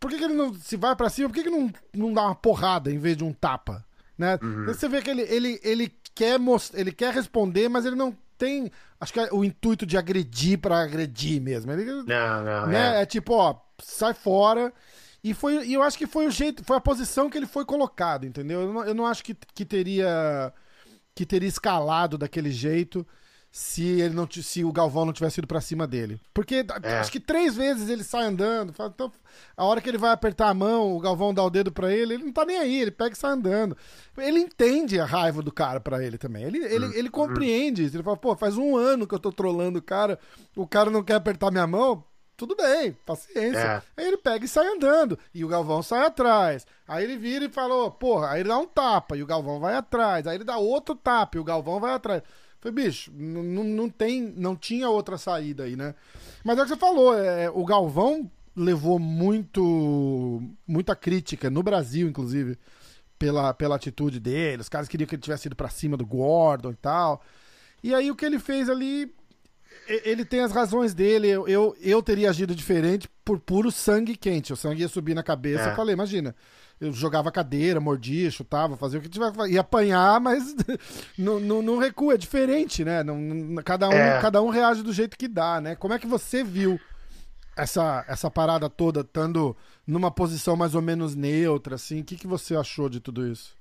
[0.00, 1.28] por que, que ele não se vai pra cima?
[1.28, 3.84] Por que, que não, não dá uma porrada em vez de um tapa?
[4.16, 4.38] Né?
[4.64, 6.74] Você vê que ele, ele, ele, quer most...
[6.74, 10.80] ele quer responder, mas ele não tem, acho que é o intuito de agredir pra
[10.80, 11.70] agredir mesmo.
[11.70, 12.04] Ele, Não,
[12.44, 12.96] não, né?
[12.96, 13.02] é.
[13.02, 14.72] É tipo, ó, sai fora.
[15.22, 17.66] E foi, e eu acho que foi o jeito, foi a posição que ele foi
[17.66, 18.62] colocado, entendeu?
[18.62, 20.50] Eu não, eu não acho que, que teria
[21.14, 23.04] que teria escalado daquele jeito
[23.50, 26.20] se ele não se o Galvão não tivesse ido para cima dele.
[26.34, 26.98] Porque é.
[26.98, 28.74] acho que três vezes ele sai andando.
[28.78, 29.10] Então,
[29.56, 32.14] a hora que ele vai apertar a mão, o Galvão dá o dedo para ele,
[32.14, 33.76] ele não tá nem aí, ele pega e sai andando.
[34.16, 36.44] Ele entende a raiva do cara para ele também.
[36.44, 37.96] Ele, ele, hum, ele compreende isso.
[37.96, 40.18] Ele fala, pô, faz um ano que eu tô trolando o cara,
[40.54, 42.04] o cara não quer apertar minha mão.
[42.36, 43.58] Tudo bem, paciência.
[43.58, 43.82] É.
[43.96, 45.18] Aí ele pega e sai andando.
[45.34, 46.64] E o Galvão sai atrás.
[46.86, 49.74] Aí ele vira e falou, porra, aí ele dá um tapa e o Galvão vai
[49.74, 50.24] atrás.
[50.24, 52.22] Aí ele dá outro tapa e o Galvão vai atrás.
[52.60, 55.94] Foi, bicho, não tem, não tinha outra saída aí, né?
[56.42, 62.08] Mas é o que você falou, é, o Galvão levou muito, muita crítica, no Brasil,
[62.08, 62.58] inclusive,
[63.16, 64.62] pela, pela atitude dele.
[64.62, 67.22] Os caras queriam que ele tivesse ido pra cima do Gordon e tal.
[67.82, 69.14] E aí o que ele fez ali,
[69.86, 71.28] ele tem as razões dele.
[71.28, 74.52] Eu, eu, eu teria agido diferente por puro sangue quente.
[74.52, 75.68] O sangue ia subir na cabeça.
[75.68, 75.70] É.
[75.70, 76.34] Eu falei, imagina
[76.80, 79.32] eu jogava cadeira, mordia, chutava, fazia o que tiver.
[79.48, 80.54] Ia apanhar, mas
[81.18, 83.02] não, não, não recua, é diferente, né?
[83.02, 84.20] Não, não, cada, um, é.
[84.20, 85.74] cada um reage do jeito que dá, né?
[85.74, 86.78] Como é que você viu
[87.56, 92.00] essa, essa parada toda, estando numa posição mais ou menos neutra, assim?
[92.00, 93.56] O que, que você achou de tudo isso?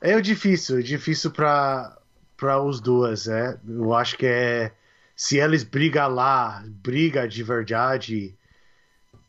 [0.00, 1.96] É difícil, é difícil para
[2.36, 3.58] para os duas, né?
[3.66, 4.72] Eu acho que é
[5.16, 8.36] se eles brigam lá, briga de verdade,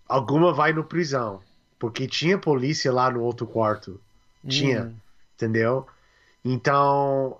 [0.08, 1.42] alguma vai no prisão.
[1.80, 4.00] Porque tinha polícia lá no outro quarto.
[4.48, 4.84] Tinha.
[4.84, 4.94] Hum.
[5.36, 5.86] Entendeu?
[6.44, 7.38] Então,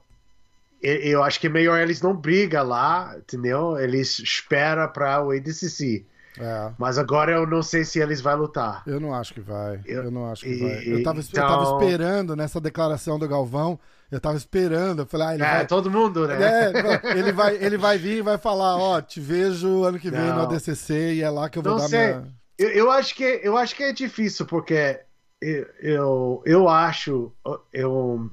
[0.82, 3.78] eu acho que é melhor eles não brigam lá, entendeu?
[3.80, 6.06] Eles esperam para o ADCC.
[6.38, 6.72] É.
[6.78, 8.84] Mas agora eu não sei se eles vão lutar.
[8.86, 9.80] Eu não acho que vai.
[9.86, 10.84] Eu, eu não acho que e, vai.
[10.86, 11.44] Eu tava, então...
[11.44, 13.80] eu tava então- esperando nessa declaração do Galvão.
[14.12, 15.02] Eu tava esperando.
[15.02, 15.68] Eu falei, ah, ele é, vai...
[15.68, 16.38] todo mundo, né?
[16.38, 20.20] É, ele, vai, ele vai vir e vai falar: Ó, te vejo ano que vem
[20.20, 20.36] não.
[20.36, 22.08] no ADCC e é lá que eu vou não dar sei.
[22.08, 22.28] minha.
[22.58, 25.00] Eu, eu, acho que, eu acho que é difícil, porque
[25.42, 27.32] eu, eu, eu acho.
[27.72, 28.30] Eu,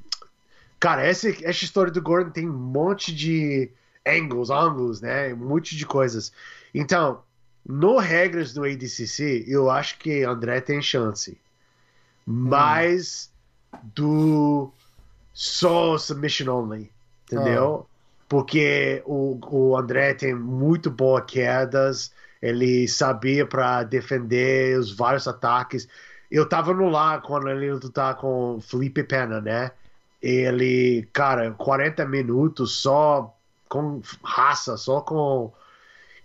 [0.79, 3.71] cara, essa, essa história do Gordon tem um monte de
[4.07, 5.33] angles, ângulos, né?
[5.35, 6.33] Um monte de coisas.
[6.75, 7.23] Então,
[7.67, 11.39] no regras do ADCC, eu acho que André tem chance.
[12.25, 13.33] Mas
[13.73, 13.79] hum.
[13.95, 14.73] do
[15.33, 16.91] só submission only,
[17.25, 17.87] entendeu?
[17.89, 17.93] Ah.
[18.29, 25.87] Porque o, o André tem muito boas quedas ele sabia para defender os vários ataques.
[26.29, 29.71] Eu tava no lá quando ele lutar com Felipe Pena, né?
[30.21, 33.37] Ele, cara, 40 minutos só
[33.69, 35.53] com raça, só com.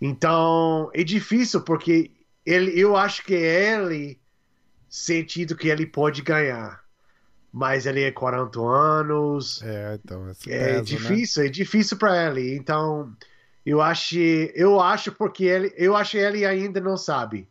[0.01, 2.11] Então, é difícil porque
[2.45, 4.19] ele, eu acho que ele
[4.89, 6.81] sentido que ele pode ganhar.
[7.51, 9.61] Mas ele é 40 anos.
[9.63, 10.27] É, então.
[10.47, 10.81] É né?
[10.81, 11.47] difícil, né?
[11.47, 12.55] é difícil para ele.
[12.55, 13.15] Então,
[13.69, 17.47] eu acho, eu acho porque ele, eu acho que ele ainda não sabe,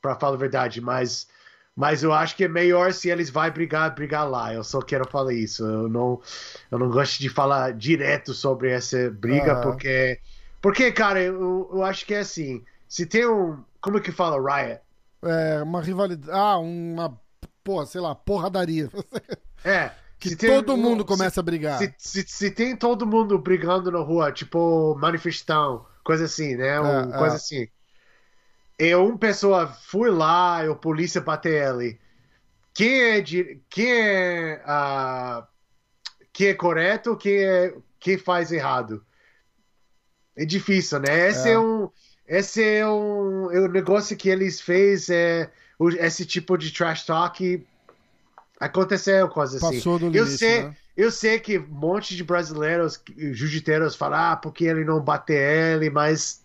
[0.00, 1.28] para falar a verdade, mas
[1.76, 4.54] mas eu acho que é melhor se eles vai brigar, brigar lá.
[4.54, 5.62] Eu só quero falar isso.
[5.62, 6.22] Eu não,
[6.70, 10.18] eu não gosto de falar direto sobre essa briga, porque,
[10.62, 12.64] porque, cara, eu, eu acho que é assim.
[12.88, 14.80] Se tem um, como é que fala riot?
[15.22, 17.20] É, uma rivalidade, ah, uma,
[17.62, 18.88] pô, sei lá, porradaria.
[19.64, 21.78] É, que se todo tem, mundo começa se, a brigar.
[21.78, 26.80] Se, se, se, tem todo mundo brigando na rua, tipo manifestão, coisa assim, né?
[26.80, 27.36] Um, é, coisa é.
[27.36, 27.68] assim.
[28.78, 31.98] Eu, uma pessoa fui lá, eu polícia bateu ele.
[32.72, 33.22] Quem é,
[33.70, 35.46] quem é, uh,
[36.32, 39.04] quem é correto, quem, é, quem faz errado?
[40.36, 41.28] É difícil, né?
[41.28, 41.90] Esse é, é um,
[42.26, 45.50] esse é um, é um negócio que eles fez, é,
[45.98, 47.66] esse tipo de trash talk
[48.58, 49.76] Aconteceu coisa assim.
[49.76, 50.76] Passou do limite, eu sei, né?
[50.96, 55.90] eu sei que um monte de brasileiros, jiu-jiteiros falam, ah, porque ele não bate ele,
[55.90, 56.40] mas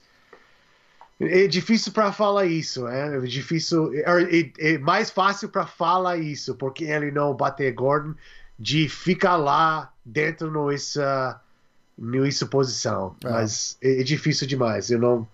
[1.20, 6.18] é difícil para falar isso, é, é difícil, é, é, é mais fácil para falar
[6.18, 8.16] isso, porque ele não bate Gordon,
[8.60, 11.40] de ficar lá dentro nessa,
[11.98, 13.30] nessa posição, é.
[13.30, 15.28] mas é, é difícil demais, eu não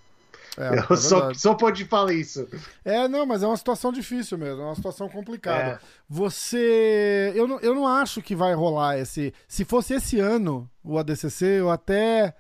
[0.58, 2.48] é, eu é só, só pode falar isso.
[2.84, 5.72] É, não, mas é uma situação difícil mesmo, é uma situação complicada.
[5.72, 5.80] É.
[6.10, 7.32] Você.
[7.36, 9.34] Eu não, eu não acho que vai rolar esse.
[9.48, 12.34] Se fosse esse ano o ADCC, eu até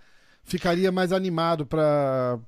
[0.43, 2.39] ficaria mais animado para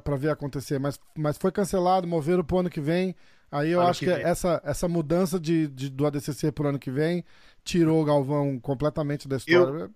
[0.00, 3.14] para ver acontecer, mas, mas foi cancelado, moveram pro ano que vem.
[3.50, 6.78] Aí eu ano acho que, que essa, essa mudança de, de, do ADCC pro ano
[6.78, 7.24] que vem
[7.64, 9.82] tirou o Galvão completamente da história.
[9.82, 9.90] Eu,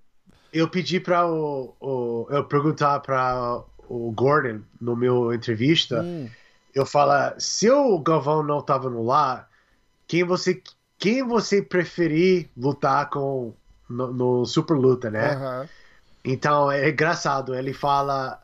[0.52, 6.30] eu pedi para o, o, eu perguntar para o Gordon no meu entrevista, hum.
[6.72, 9.48] eu falo, se o Galvão não tava no lá,
[10.06, 10.62] quem você
[10.96, 13.52] quem você preferir lutar com
[13.88, 15.34] no, no Super Luta, né?
[15.34, 15.68] Uhum.
[16.24, 18.40] Então é engraçado, ele fala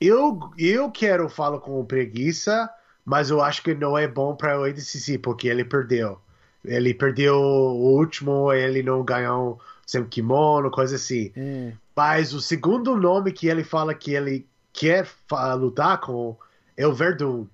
[0.00, 2.68] eu eu quero falar com o preguiça,
[3.04, 6.18] mas eu acho que não é bom para o ADCC porque ele perdeu.
[6.64, 11.32] Ele perdeu o último, ele não ganhou sem kimono, coisa assim.
[11.36, 11.72] Hum.
[11.94, 14.44] Mas o segundo nome que ele fala que ele
[14.76, 15.08] quer
[15.58, 16.36] lutar com
[16.76, 17.46] é o Verdun.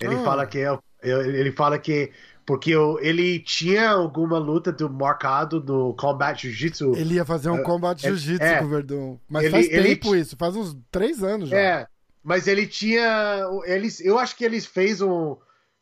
[0.00, 0.24] Ele ah.
[0.24, 2.12] fala que é, ele fala que
[2.44, 6.94] porque ele tinha alguma luta do marcado no Combat Jiu-Jitsu.
[6.94, 9.18] Ele ia fazer um é, Combat Jiu-Jitsu é, com o Verdun.
[9.28, 11.56] Mas ele, faz tempo ele, isso, faz uns três anos já.
[11.56, 11.86] É,
[12.22, 13.46] mas ele tinha.
[13.64, 15.36] Eles, eu acho que eles fez um.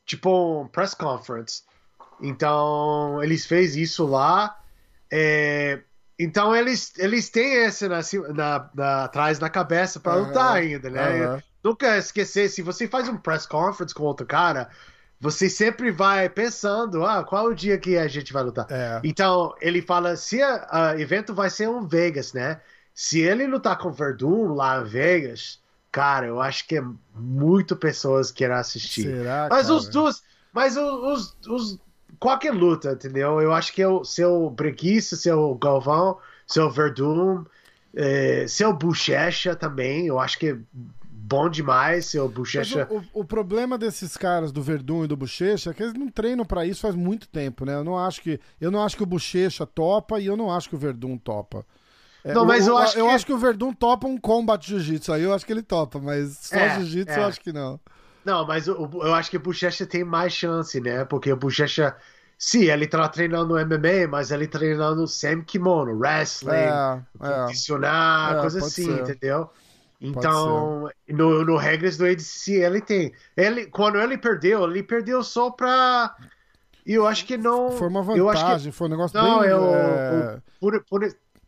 [0.04, 1.62] Tipo um press conference.
[2.20, 4.56] Então, eles fez isso lá.
[5.10, 5.80] É,
[6.22, 8.00] então, eles, eles têm esse na,
[8.34, 10.26] na, na atrás na cabeça para uhum.
[10.26, 11.26] lutar ainda, né?
[11.26, 11.42] Uhum.
[11.64, 14.68] Nunca esquecer, se você faz um press conference com outro cara,
[15.20, 18.66] você sempre vai pensando, ah, qual o dia que a gente vai lutar?
[18.68, 19.00] É.
[19.04, 22.60] Então, ele fala, se o evento vai ser um Vegas, né?
[22.92, 25.60] Se ele lutar com Verdun lá em Vegas,
[25.92, 29.04] cara, eu acho que é muito pessoas querem assistir.
[29.04, 29.78] Será, mas cara?
[29.78, 31.78] os dois, mas os, os,
[32.22, 33.40] qualquer luta, entendeu?
[33.40, 37.44] Eu acho que é o seu Breguiça, seu Galvão, seu Verdun,
[37.92, 42.86] é, seu Buchecha também, eu acho que é bom demais, seu Bochecha.
[42.88, 46.44] O, o, problema desses caras do Verdun e do Bochecha é que eles não treinam
[46.44, 47.74] para isso faz muito tempo, né?
[47.74, 50.68] Eu não acho que eu não acho que o Bochecha topa e eu não acho
[50.68, 51.66] que o Verdun topa.
[52.24, 53.12] É, não, mas o, eu, acho, eu que...
[53.12, 56.38] acho que o Verdun topa um combate jiu-jitsu aí, eu acho que ele topa, mas
[56.40, 57.18] só é, jiu-jitsu é.
[57.18, 57.80] eu acho que não.
[58.24, 61.04] Não, mas eu, eu acho que o Bochecha tem mais chance, né?
[61.04, 61.96] Porque o Bochecha
[62.44, 67.34] Sim, ele tá treinando MMA, mas ele treinando sem kimono, wrestling, é, é.
[67.44, 69.00] condicionar, é, coisa assim, ser.
[69.00, 69.48] entendeu?
[70.00, 73.12] Então, no, no regras do ADC, ele tem.
[73.36, 76.16] Ele, quando ele perdeu, ele perdeu só pra.
[76.84, 77.70] E eu acho que não.
[77.70, 79.48] Foi uma vantagem, que, foi um negócio não, bem.
[79.48, 80.40] É o, é...
[80.60, 80.66] o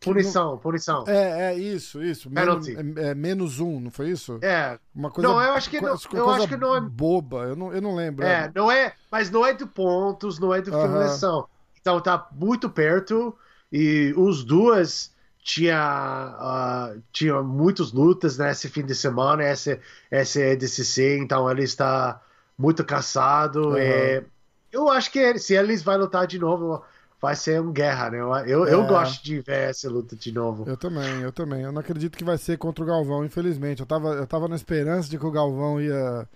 [0.04, 1.04] punição, punição.
[1.06, 2.30] É, é isso, isso.
[2.30, 2.72] Menos, é,
[3.10, 4.38] é, menos um, não foi isso?
[4.42, 4.78] É.
[4.94, 5.28] Uma coisa.
[5.28, 5.96] Não, eu acho que não.
[6.12, 7.44] Eu acho que não é boba.
[7.44, 8.24] Eu não, eu não lembro.
[8.24, 8.92] É, não é.
[9.10, 11.40] Mas não é de pontos, não é de finalização.
[11.40, 11.48] Uh -huh.
[11.80, 13.36] Então tá muito perto
[13.70, 15.12] e os duas
[15.44, 19.78] tinha, uh, tinha muitas lutas nesse fim de semana, esse,
[20.10, 22.22] esse EDCC, então ele está
[22.56, 23.70] muito cansado.
[23.70, 23.76] Uhum.
[23.76, 24.24] É,
[24.72, 26.82] eu acho que se eles vão lutar de novo,
[27.24, 28.18] vai ser uma guerra, né?
[28.18, 28.86] Eu, eu é.
[28.86, 30.64] gosto de ver essa luta de novo.
[30.68, 31.62] Eu também, eu também.
[31.62, 33.80] Eu não acredito que vai ser contra o Galvão, infelizmente.
[33.80, 36.28] Eu tava, eu tava na esperança de que o Galvão ia,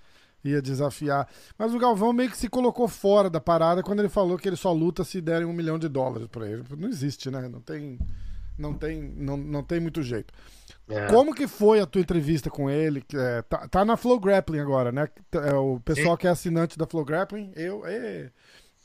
[0.43, 1.29] ia desafiar.
[1.59, 4.57] Mas o Galvão meio que se colocou fora da parada quando ele falou que ele
[4.57, 6.65] só luta se derem um milhão de dólares pra ele.
[6.77, 7.47] Não existe, né?
[7.49, 7.99] Não tem
[8.59, 10.35] não tem, não, não tem muito jeito.
[10.89, 11.07] É.
[11.07, 13.05] Como que foi a tua entrevista com ele?
[13.15, 15.09] É, tá, tá na Flow Grappling agora, né?
[15.33, 16.21] É, o pessoal Sim.
[16.21, 18.31] que é assinante da Flow Grappling, eu, é,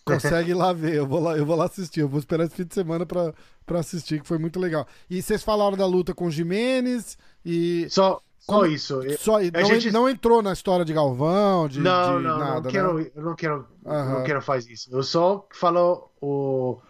[0.05, 0.95] consegue lá ver.
[0.95, 2.01] Eu vou lá, eu vou lá assistir.
[2.01, 3.33] Eu vou esperar esse fim de semana pra,
[3.65, 4.87] pra assistir, que foi muito legal.
[5.09, 7.87] E vocês falaram da luta com o Jimenez e.
[7.89, 9.01] Só, só isso.
[9.17, 9.91] Só, não, gente...
[9.91, 13.11] não entrou na história de Galvão, de, não, de não, nada, não quero, né?
[13.15, 14.09] Eu não quero, uhum.
[14.09, 14.89] não quero fazer isso.
[14.91, 16.81] Eu só falo o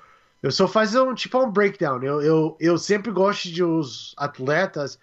[0.44, 2.04] eu só fazer um tipo um breakdown.
[2.04, 5.00] Eu, eu, eu sempre gosto de os atletas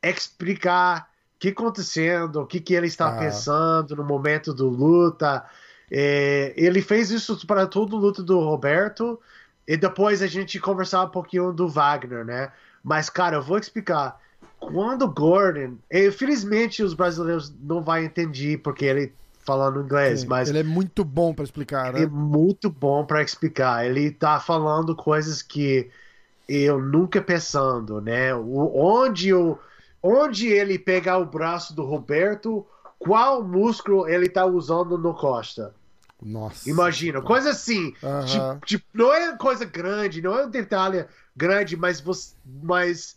[0.00, 3.18] explicar o que acontecendo, o que, que ele está ah.
[3.18, 5.44] pensando no momento do luta.
[5.90, 9.20] É, ele fez isso para todo o luta do Roberto
[9.66, 12.52] e depois a gente conversar um pouquinho do Wagner, né?
[12.82, 14.20] Mas, cara, eu vou explicar.
[14.58, 19.12] Quando Gordon, infelizmente os brasileiros não vão entender porque ele
[19.44, 22.02] falando inglês, Sim, mas ele é muito bom para explicar, né?
[22.02, 23.84] É muito bom para explicar.
[23.86, 25.90] Ele tá falando coisas que
[26.48, 28.34] eu nunca pensando, né?
[28.34, 29.58] O, onde eu,
[30.02, 32.66] onde ele pegar o braço do Roberto,
[33.04, 35.74] qual músculo ele tá usando no Costa?
[36.22, 36.68] Nossa.
[36.68, 37.92] Imagina, coisa assim.
[38.26, 41.04] Tipo, tipo, não é coisa grande, não é um detalhe
[41.36, 43.16] grande, mas você, mas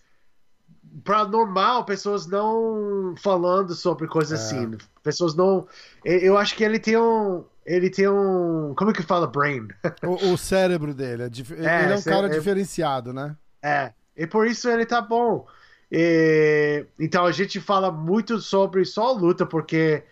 [1.03, 4.43] para normal, pessoas não falando sobre coisas é.
[4.43, 4.77] assim.
[5.01, 5.67] Pessoas não.
[6.03, 7.45] Eu acho que ele tem um.
[7.65, 8.73] Ele tem um.
[8.75, 9.67] Como é que fala brain?
[10.03, 11.23] O, o cérebro dele.
[11.23, 11.53] É dif...
[11.53, 13.35] é, ele é um cara é, diferenciado, né?
[13.61, 13.93] É.
[14.17, 15.45] E por isso ele tá bom.
[15.91, 20.03] E, então a gente fala muito sobre só luta, porque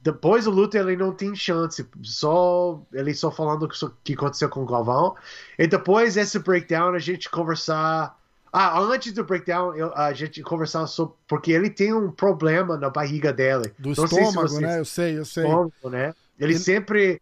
[0.00, 1.86] depois do luta ele não tem chance.
[2.02, 5.14] Só ele só falando o que aconteceu com o Galvão.
[5.58, 8.18] E depois esse breakdown a gente conversar
[8.52, 11.14] ah, antes do breakdown, eu, a gente conversava sobre.
[11.28, 13.72] Porque ele tem um problema na barriga dele.
[13.78, 14.80] Do Não estômago, se né?
[14.80, 15.44] Eu sei, eu sei.
[15.44, 16.14] Estômago, né?
[16.38, 17.20] Ele, ele, sempre.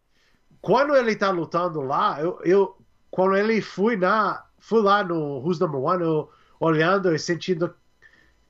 [0.61, 2.77] Quando ele tá lutando lá, eu, eu.
[3.11, 4.43] Quando ele foi na.
[4.59, 7.75] Fui lá no Who's Number One, eu, olhando e sentindo.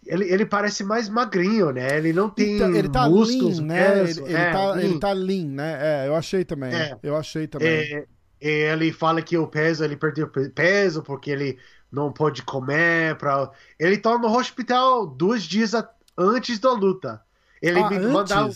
[0.07, 1.99] Ele, ele parece mais magrinho, né?
[1.99, 4.01] Ele não tem então, ele tá músculos, lean, né?
[4.01, 4.85] Ele, ele, é, tá, lean.
[4.85, 5.79] ele tá lean, né?
[5.81, 6.75] É, eu achei também.
[6.75, 6.99] É.
[7.03, 7.69] Eu achei também.
[7.69, 8.07] É,
[8.41, 11.59] ele fala que o peso, ele perdeu peso porque ele
[11.91, 13.17] não pode comer.
[13.17, 13.51] Pra...
[13.79, 15.73] Ele tá no hospital dois dias
[16.17, 17.21] antes da luta.
[17.61, 18.51] Ele ah, me mandava.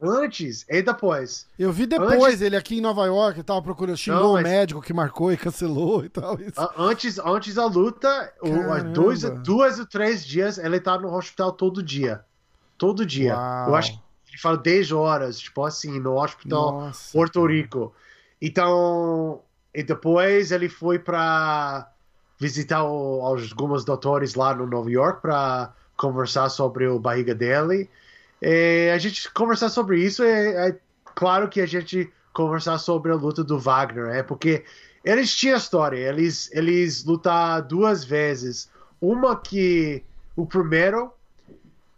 [0.00, 1.46] Antes e depois.
[1.58, 2.42] Eu vi depois antes...
[2.42, 4.44] ele aqui em Nova York, tava procurando, xingou Não, mas...
[4.44, 6.38] o médico que marcou e cancelou e tal.
[6.38, 6.70] Isso.
[6.76, 8.32] Antes, antes da luta,
[8.92, 12.22] dois, duas ou três dias, ele tá no hospital todo dia.
[12.76, 13.34] Todo dia.
[13.34, 13.68] Uau.
[13.68, 14.00] Eu acho que
[14.32, 17.52] ele fala 10 horas, tipo assim, no hospital Nossa, Porto cara.
[17.52, 17.94] Rico.
[18.40, 19.40] Então,
[19.74, 21.90] e depois ele foi para
[22.38, 27.88] visitar o, alguns doutores lá no Nova York para conversar sobre o barriga dele.
[28.40, 30.78] E a gente conversar sobre isso é, é,
[31.14, 34.64] claro que a gente conversar sobre a luta do Wagner, é porque
[35.04, 38.68] eles tinham história, eles eles lutaram duas vezes,
[39.00, 40.02] uma que
[40.34, 41.10] o primeiro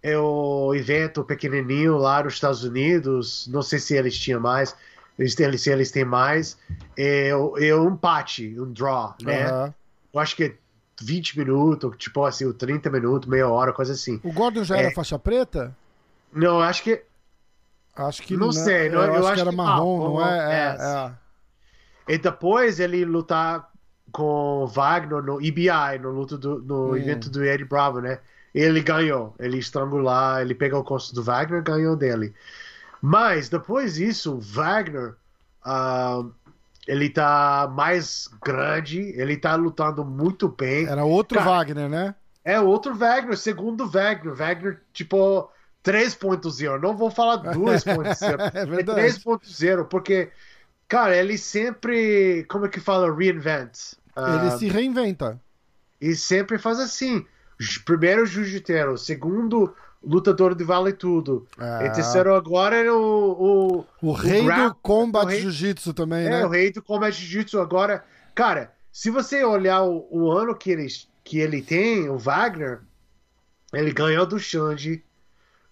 [0.00, 4.76] é o evento pequenininho lá nos Estados Unidos, não sei se eles tinham mais,
[5.18, 6.56] eles têm, se eles têm mais,
[6.96, 9.50] é, é um empate, um draw, né?
[9.50, 9.74] Uhum.
[10.14, 10.54] Eu acho que é
[11.00, 14.20] 20 minutos, tipo assim, 30 minutos, meia hora, coisa assim.
[14.22, 14.84] O Gordon já é...
[14.84, 15.76] era faixa preta?
[16.32, 17.02] Não, acho que.
[17.96, 18.46] Acho que não.
[18.46, 20.38] Não sei, não, eu, eu, acho, que era marrom, não, não é?
[20.38, 22.12] É, é?
[22.12, 23.70] é, E depois ele lutar
[24.12, 26.96] com Wagner no EBI, no, luto do, no hum.
[26.96, 28.20] evento do Eddie Bravo, né?
[28.54, 32.34] Ele ganhou, ele estrangular, ele pegou o costo do Wagner, ganhou dele.
[33.00, 35.14] Mas depois disso, Wagner,
[35.64, 36.32] uh,
[36.86, 40.86] ele tá mais grande, ele tá lutando muito bem.
[40.86, 42.14] Era outro Cara, Wagner, né?
[42.44, 44.34] É outro Wagner, segundo Wagner.
[44.34, 45.50] Wagner, tipo,
[45.88, 46.80] 3.0.
[46.80, 48.38] Não vou falar 2.0.
[48.54, 50.30] é, é 3.0, porque,
[50.86, 53.94] cara, ele sempre, como é que fala, reinvent.
[54.16, 55.40] Ele uh, se reinventa.
[56.00, 57.24] E sempre faz assim.
[57.84, 61.46] Primeiro jiu-jiteiro, segundo lutador de vale tudo.
[61.58, 61.86] É.
[61.86, 63.84] E terceiro agora é o.
[64.00, 66.40] O, o rei o do combat jiu-jitsu também, é, né?
[66.42, 68.04] É, o rei do combat jiu-jitsu agora.
[68.34, 70.86] Cara, se você olhar o, o, ano que ele,
[71.24, 72.80] que ele tem, o Wagner,
[73.72, 75.04] ele ganhou do Xande,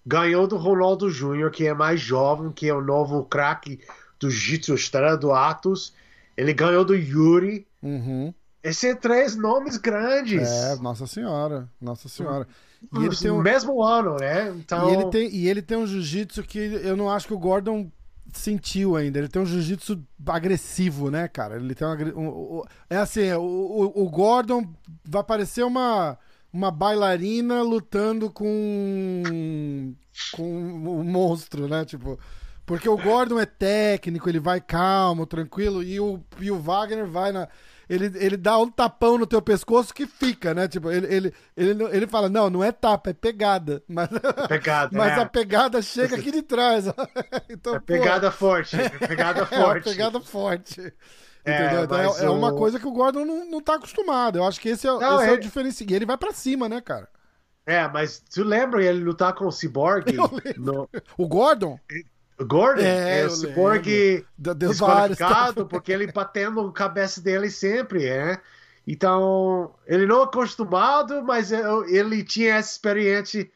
[0.07, 3.81] ganhou do Ronaldo Júnior, que é mais jovem, que é o novo craque
[4.21, 5.93] do jiu-jitsu, estrela do Atos.
[6.37, 7.67] Ele ganhou do Yuri.
[7.83, 8.33] Uhum.
[8.63, 10.49] Esses são três nomes grandes.
[10.49, 11.69] É, Nossa Senhora.
[11.81, 12.47] Nossa Senhora.
[12.95, 13.41] E ele tem um...
[13.41, 14.51] mesmo ano, né?
[14.51, 14.91] Então...
[14.91, 17.91] E ele tem, e ele tem um jiu-jitsu que eu não acho que o Gordon
[18.33, 19.19] sentiu ainda.
[19.19, 21.57] Ele tem um jiu-jitsu agressivo, né, cara?
[21.57, 24.67] Ele tem um, é assim, o, o, Gordon
[25.05, 26.19] vai parecer uma
[26.53, 29.95] uma bailarina lutando com
[30.33, 31.85] com um monstro, né?
[31.85, 32.19] Tipo,
[32.65, 37.33] porque o Gordon é técnico, ele vai calmo, tranquilo, e o, e o Wagner vai
[37.33, 37.49] na
[37.89, 40.67] ele, ele dá um tapão no teu pescoço que fica, né?
[40.67, 43.83] Tipo, ele, ele, ele, ele fala, não, não é tapa, é pegada.
[43.87, 44.09] Mas,
[44.49, 45.21] pegada, mas é.
[45.21, 46.87] a pegada chega aqui de trás.
[47.49, 49.89] então, é pegada pô, forte, é pegada forte.
[49.89, 50.93] É pegada forte.
[51.47, 54.39] É, então, é, é, uma coisa que o Gordon não, não tá acostumado.
[54.39, 55.89] Eu acho que esse é, não, esse é o diferencial.
[55.89, 57.09] E ele vai para cima, né, cara?
[57.65, 60.07] É, mas tu lembra ele lutar com o Cyborg?
[60.59, 60.89] No...
[61.17, 61.79] O Gordon?
[62.39, 68.41] O Gordon é, é o Cyborg desqualificado porque ele batendo a cabeça dele sempre, é.
[68.87, 73.51] Então, ele não é acostumado, mas ele tinha essa experiência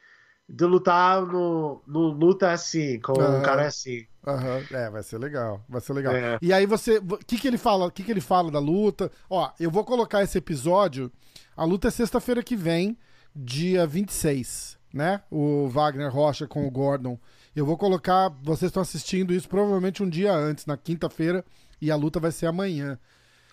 [0.49, 3.39] de lutar no, no luta assim, com uhum.
[3.39, 4.07] um cara assim.
[4.27, 4.77] Uhum.
[4.77, 6.15] É, vai ser legal, vai ser legal.
[6.15, 6.39] É.
[6.43, 7.87] E aí você, o que que ele fala?
[7.87, 9.11] O que que ele fala da luta?
[9.29, 11.11] Ó, eu vou colocar esse episódio.
[11.57, 12.99] A luta é sexta-feira que vem,
[13.35, 15.23] dia 26, né?
[15.31, 17.19] O Wagner Rocha com o Gordon
[17.55, 18.29] eu vou colocar.
[18.43, 21.45] Vocês estão assistindo isso provavelmente um dia antes, na quinta-feira,
[21.81, 22.99] e a luta vai ser amanhã.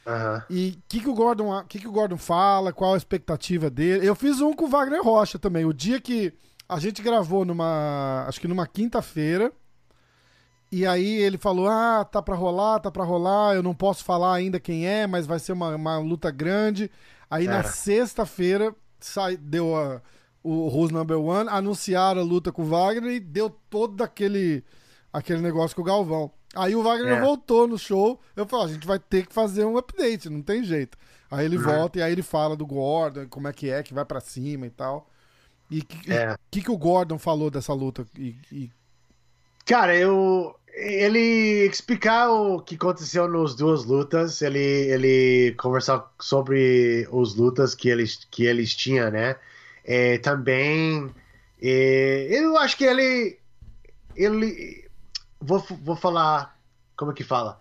[0.06, 0.42] Uhum.
[0.50, 2.72] E o que, que, o Gordon, que, que o Gordon fala?
[2.72, 4.08] Qual a expectativa dele?
[4.08, 5.66] Eu fiz um com o Wagner Rocha também.
[5.66, 6.34] O dia que
[6.70, 8.26] a gente gravou numa.
[8.28, 9.52] Acho que numa quinta-feira.
[10.72, 13.56] E aí ele falou: Ah, tá pra rolar, tá pra rolar.
[13.56, 16.92] Eu não posso falar ainda quem é, mas vai ser uma, uma luta grande.
[17.30, 18.76] Aí na sexta-feira
[19.40, 20.02] deu a
[20.48, 24.64] o Who's Number One, anunciaram a luta com o Wagner e deu todo aquele,
[25.12, 26.32] aquele negócio com o Galvão.
[26.56, 27.22] Aí o Wagner é.
[27.22, 28.18] voltou no show.
[28.34, 30.98] Eu falei, a gente vai ter que fazer um update, não tem jeito.
[31.30, 31.64] Aí ele uhum.
[31.64, 34.66] volta e aí ele fala do Gordon, como é que é, que vai para cima
[34.66, 35.10] e tal.
[35.70, 36.38] E o que, é.
[36.50, 38.06] que, que o Gordon falou dessa luta?
[38.18, 38.72] E, e...
[39.68, 40.56] Cara, eu.
[40.74, 47.90] Ele explicar o que aconteceu nas duas lutas, ele, ele conversar sobre as lutas que
[47.90, 49.38] eles, que eles tinham, né?
[49.84, 51.12] É, também,
[51.60, 53.40] é, eu acho que ele,
[54.16, 54.88] ele,
[55.42, 56.56] vou, vou falar,
[56.96, 57.60] como é que fala?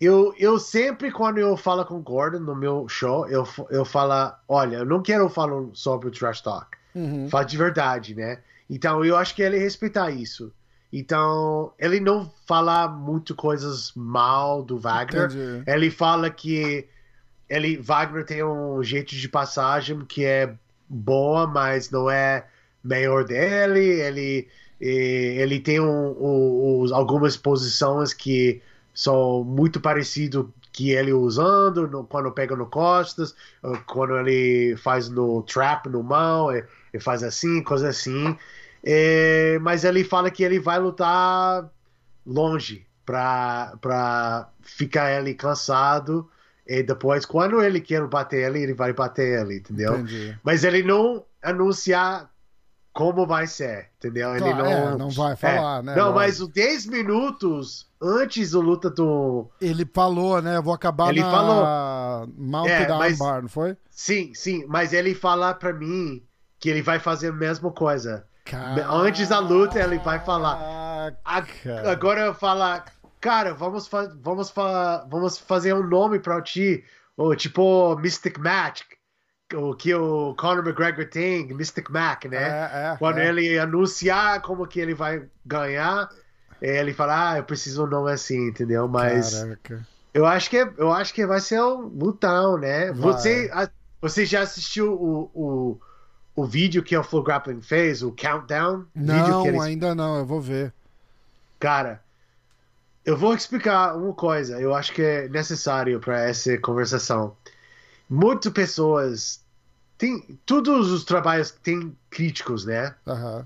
[0.00, 4.34] Eu, eu sempre, quando eu falo com o Gordon no meu show, eu, eu falo,
[4.48, 6.78] olha, eu não quero falar sobre o trash talk.
[6.94, 7.28] Uhum.
[7.28, 8.38] Fala de verdade, né?
[8.70, 10.50] Então, eu acho que ele respeitar isso.
[10.96, 15.24] Então, ele não fala muito coisas mal do Wagner.
[15.24, 15.64] Entendi.
[15.66, 16.86] Ele fala que
[17.48, 20.54] ele Wagner tem um jeito de passagem que é
[20.88, 22.46] boa, mas não é
[22.82, 23.80] melhor dele.
[23.80, 24.48] Ele
[24.80, 28.60] E ele tem um, um, um, algumas posições que
[28.92, 33.34] são muito parecidas que ele usando no, quando pega no costas,
[33.86, 36.66] quando ele faz no trap no mão, ele,
[37.00, 38.36] faz assim, coisa assim.
[38.84, 41.70] É, mas ele fala que ele vai lutar
[42.26, 46.28] longe para ficar ele cansado
[46.66, 49.94] e depois quando ele quer bater ele, ele vai bater ele, entendeu?
[49.94, 50.38] Entendi.
[50.42, 52.30] Mas ele não anunciar
[52.92, 54.36] como vai ser, entendeu?
[54.36, 55.82] Claro, ele não, é, não vai falar, é.
[55.82, 55.96] né?
[55.96, 59.50] Não, mas os 10 minutos antes do luta do.
[59.60, 60.56] Ele falou, né?
[60.56, 62.32] Eu vou acabar ele na falou.
[62.38, 63.20] Mount é, da mas...
[63.20, 63.76] Armbar, não foi?
[63.90, 66.22] Sim, sim, mas ele falar pra mim
[66.60, 68.24] que ele vai fazer a mesma coisa.
[68.44, 68.92] Caraca.
[68.92, 71.14] Antes da luta, ele vai falar.
[71.90, 72.84] Agora eu falar,
[73.20, 76.84] cara, vamos, fa vamos, fa vamos fazer um nome pra ti,
[77.16, 78.86] ou tipo Mystic Magic
[79.52, 82.42] o que o Conor McGregor tem, Mystic Mac, né?
[82.42, 83.28] É, é, Quando é.
[83.28, 86.08] ele anunciar como que ele vai ganhar,
[86.60, 88.88] ele fala, ah, eu preciso um nome assim, entendeu?
[88.88, 89.86] Mas Caraca.
[90.12, 92.92] eu acho que eu acho que vai ser um lutão, né?
[92.92, 93.50] Você
[94.00, 95.80] você já assistiu o, o,
[96.34, 98.86] o vídeo que o Flow Grappling fez, o countdown?
[98.94, 99.60] Não, eles...
[99.60, 100.72] ainda não, eu vou ver.
[101.58, 102.02] Cara,
[103.04, 107.36] eu vou explicar uma coisa, eu acho que é necessário para essa conversação
[108.08, 109.42] muitas pessoas
[109.96, 112.94] tem todos os trabalhos têm críticos, né?
[113.06, 113.44] Uhum.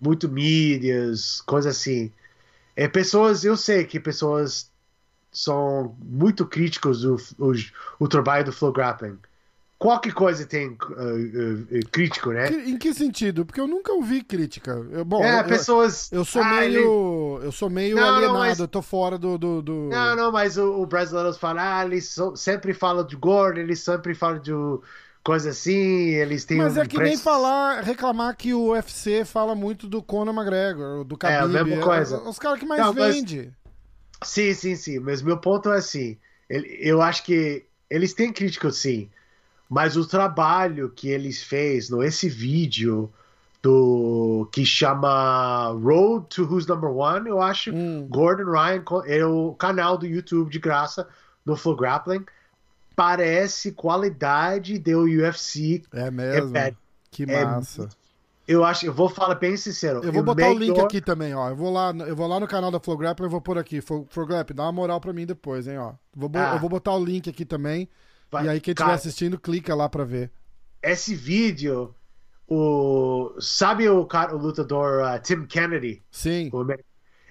[0.00, 2.12] Muito mídias, coisas assim.
[2.76, 4.70] É pessoas, eu sei que pessoas
[5.32, 7.52] são muito críticos do o,
[7.98, 9.18] o trabalho do flow grappling.
[9.78, 12.48] Qualquer coisa tem uh, uh, crítico, né?
[12.48, 13.46] Em que sentido?
[13.46, 14.72] Porque eu nunca ouvi crítica.
[14.90, 16.10] Eu, bom, é, eu, pessoas.
[16.10, 17.38] Eu, sou ah, meio.
[17.38, 17.46] Ele...
[17.46, 18.58] Eu sou meio não, alienado, não, mas...
[18.58, 19.38] eu tô fora do.
[19.38, 19.88] do, do...
[19.88, 24.16] Não, não, mas o, o brasileiro fala, ah, eles sempre falam de Gordon, eles sempre
[24.16, 24.52] falam de
[25.22, 27.10] coisa assim, eles têm Mas um é que preço...
[27.10, 31.54] nem falar, reclamar que o UFC fala muito do Conor McGregor, do Khabib.
[31.54, 32.16] É a mesma coisa.
[32.16, 33.52] É, os caras que mais vendem.
[34.20, 34.28] Mas...
[34.28, 34.98] Sim, sim, sim.
[34.98, 36.18] Mas meu ponto é assim,
[36.48, 39.10] eu acho que eles têm críticas sim,
[39.68, 43.12] mas o trabalho que eles fez no esse vídeo
[43.60, 48.06] do que chama Road to Who's Number One, eu acho, hum.
[48.08, 51.08] Gordon Ryan é o canal do YouTube de graça
[51.44, 52.24] no Flow Grappling
[52.98, 55.84] parece qualidade do UFC.
[55.92, 56.56] É mesmo.
[56.56, 56.74] É,
[57.12, 57.84] que massa.
[57.84, 57.88] É,
[58.48, 60.00] eu acho, eu vou falar bem sincero.
[60.02, 61.48] Eu vou botar o link aqui também, ó.
[61.48, 63.80] Eu vou lá, eu vou lá no canal da Flowgrap e vou pôr aqui.
[63.80, 65.92] Flowgrap, dá uma moral pra mim depois, hein, ó.
[66.12, 66.54] Vou, ah.
[66.54, 67.88] Eu vou botar o link aqui também.
[68.30, 70.30] Vai, e aí quem estiver assistindo, clica lá pra ver.
[70.82, 71.94] Esse vídeo,
[72.46, 76.02] o sabe o, o lutador uh, Tim Kennedy?
[76.10, 76.50] Sim.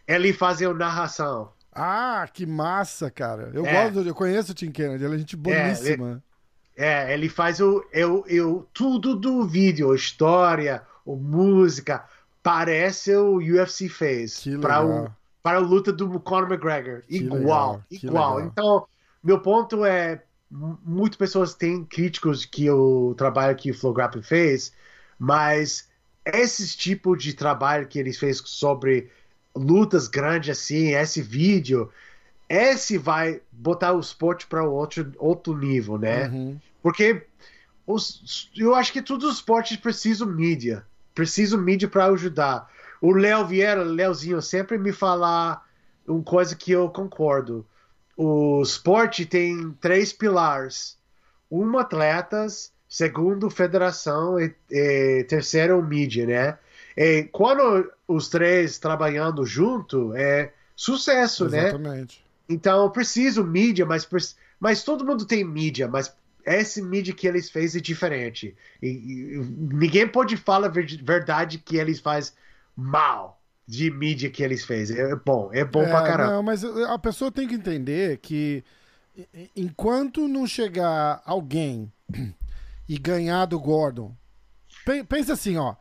[0.08, 1.52] Ele fazia narração.
[1.72, 3.52] Ah, que massa, cara.
[3.54, 3.90] Eu é.
[3.90, 6.24] gosto, eu conheço o Tim Kennedy, ele é gente boníssima.
[6.76, 12.04] É, ele, é, ele faz o eu, eu tudo do vídeo, história, o música,
[12.42, 15.10] parece o UFC fez para o
[15.48, 18.42] para a luta do Conor McGregor, que igual, legal, igual.
[18.42, 18.86] Então,
[19.24, 24.74] meu ponto é muitas pessoas têm críticos que o trabalho que o Flow Grappling fez,
[25.20, 25.90] mas
[26.26, 29.10] esse tipo de trabalho que eles fez sobre
[29.56, 31.90] lutas grandes assim, esse vídeo,
[32.48, 36.28] esse vai botar o esporte para outro, outro nível, né?
[36.30, 36.60] Uhum.
[36.82, 37.26] Porque
[37.86, 42.70] os, eu acho que todos os esportes precisam mídia, precisam mídia para ajudar.
[43.02, 45.66] O Léo Vieira, Léozinho, sempre me falar
[46.08, 47.66] uma coisa que eu concordo.
[48.18, 50.98] O esporte tem três pilares:
[51.52, 56.58] um atletas, segundo federação e, e terceiro mídia, né?
[56.98, 61.64] E quando os três trabalhando junto, é sucesso, Exatamente.
[61.64, 61.70] né?
[61.70, 62.26] Exatamente.
[62.50, 64.08] Então, preciso mídia, mas,
[64.60, 66.12] mas todo mundo tem mídia, mas
[66.44, 68.56] essa mídia que eles fez é diferente.
[68.82, 72.34] E, e, ninguém pode falar a verdade que eles faz
[72.76, 73.38] mal
[73.68, 74.90] de mídia que eles fez.
[74.90, 76.34] É bom, é bom é, pra caramba.
[76.34, 78.64] Não, mas a pessoa tem que entender que
[79.56, 81.92] enquanto não chegar alguém
[82.88, 84.16] e ganhar do Gordon,
[85.10, 85.76] pensa assim, ó,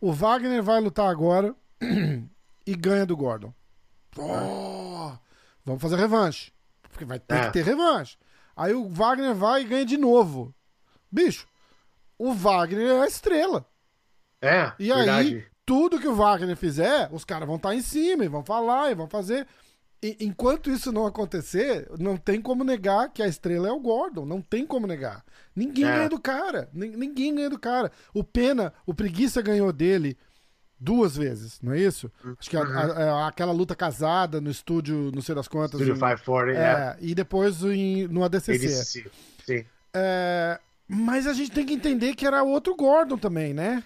[0.00, 1.54] o Wagner vai lutar agora
[2.66, 3.54] e ganha do Gordon.
[4.18, 5.12] Oh,
[5.64, 6.52] vamos fazer revanche.
[6.82, 7.46] Porque vai ter é.
[7.46, 8.18] que ter revanche.
[8.54, 10.54] Aí o Wagner vai e ganha de novo.
[11.10, 11.46] Bicho,
[12.18, 13.66] o Wagner é a estrela.
[14.42, 14.72] É.
[14.78, 15.36] E verdade.
[15.36, 18.44] aí, tudo que o Wagner fizer, os caras vão estar tá em cima e vão
[18.44, 19.46] falar e vão fazer.
[20.02, 24.26] E, enquanto isso não acontecer, não tem como negar que a estrela é o Gordon.
[24.26, 25.24] Não tem como negar.
[25.54, 25.94] Ninguém é.
[25.96, 26.68] ganha do cara.
[26.72, 27.92] Ninguém ganha do cara.
[28.12, 30.16] O Pena, o Preguiça ganhou dele
[30.82, 32.10] duas vezes, não é isso?
[32.36, 35.80] Acho que a, a, a, é, aquela luta casada no estúdio, não sei das quantas.
[35.80, 36.62] Estúdio 540, é.
[36.62, 36.96] é.
[37.00, 38.66] E depois em, no ADCC.
[38.66, 39.10] ADCC,
[39.46, 39.64] sim.
[39.94, 40.58] É,
[40.88, 43.84] mas a gente tem que entender que era outro Gordon também, né?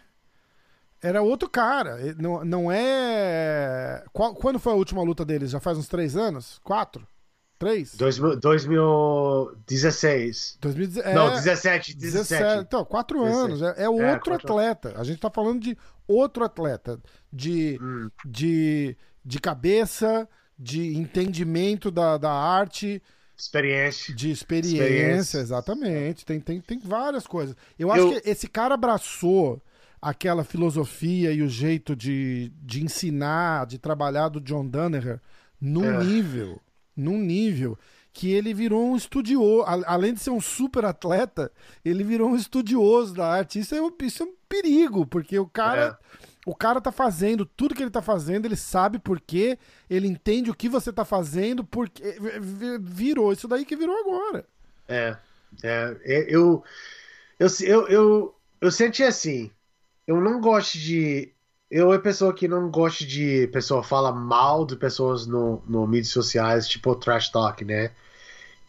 [1.03, 1.99] Era outro cara.
[2.19, 4.05] Não, não é.
[4.13, 5.51] Qual, quando foi a última luta deles?
[5.51, 6.61] Já faz uns três anos?
[6.65, 7.07] Quatro?
[7.59, 7.95] Três?
[7.95, 10.59] 2016.
[10.61, 11.15] 2017.
[11.15, 11.97] Não, 17, 17.
[11.97, 12.67] 17.
[12.67, 13.41] Então, quatro 17.
[13.41, 13.63] anos.
[13.63, 14.93] É, é outro é, atleta.
[14.97, 15.75] A gente tá falando de
[16.07, 17.01] outro atleta.
[17.33, 18.11] De, hum.
[18.27, 18.95] de,
[19.25, 20.29] de cabeça,
[20.59, 23.03] de entendimento da, da arte.
[23.35, 24.15] Experiência.
[24.15, 26.27] De experiência, experiência, exatamente.
[26.27, 27.57] Tem, tem, tem várias coisas.
[27.79, 28.21] Eu acho Eu...
[28.21, 29.63] que esse cara abraçou
[30.01, 35.21] aquela filosofia e o jeito de, de ensinar, de trabalhar do John Danaher
[35.61, 36.05] num é.
[36.05, 36.61] nível,
[36.97, 37.79] num nível
[38.17, 41.53] que ele virou um estudioso, além de ser um super atleta,
[41.85, 43.59] ele virou um estudioso da arte.
[43.59, 46.21] Isso é um, isso é um perigo, porque o cara é.
[46.47, 49.59] o cara tá fazendo tudo que ele tá fazendo, ele sabe por quê,
[49.91, 52.03] ele entende o que você tá fazendo, porque
[52.81, 54.47] virou isso daí que virou agora.
[54.89, 55.15] É,
[55.63, 56.65] é eu
[57.39, 59.51] eu eu, eu, eu senti assim,
[60.07, 61.33] eu não gosto de.
[61.71, 66.11] Eu é pessoa que não gosta de pessoa fala mal de pessoas no, no mídias
[66.11, 67.91] sociais, tipo trash talk, né?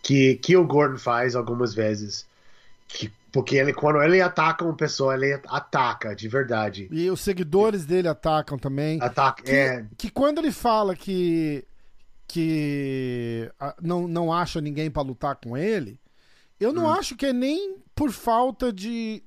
[0.02, 2.26] Que, que o Gordon faz algumas vezes.
[2.88, 6.88] Que, porque ele, quando ele ataca uma pessoa, ele ataca de verdade.
[6.90, 9.00] E os seguidores dele atacam também.
[9.02, 9.86] Ataca, que, é.
[9.96, 11.64] Que quando ele fala que
[12.28, 13.50] que
[13.82, 16.00] não, não acha ninguém para lutar com ele,
[16.60, 16.92] eu não hum.
[16.92, 19.24] acho que é nem por falta de,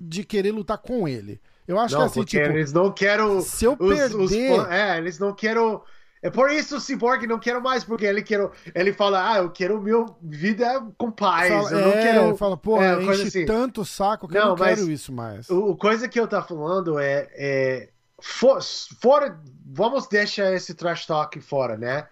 [0.00, 1.40] de querer lutar com ele.
[1.70, 2.44] Eu acho não, que assim, tipo.
[2.44, 3.40] Eles não querem.
[3.42, 4.16] Se eu os, perder.
[4.16, 4.32] Os,
[4.68, 5.80] é, eles não querem.
[6.22, 9.50] É por isso o Cyborg não quero mais, porque ele quer, ele fala, ah, eu
[9.50, 11.48] quero meu vida com paz.
[11.48, 12.26] Fala, eu não é, quero.
[12.26, 13.46] Ele fala, pô, é, enche assim.
[13.46, 15.48] tanto saco que não, eu não quero isso mais.
[15.48, 17.88] O, coisa que eu tá falando é, é
[18.20, 18.60] for,
[19.00, 22.06] fora, vamos deixar esse trash talk fora, né?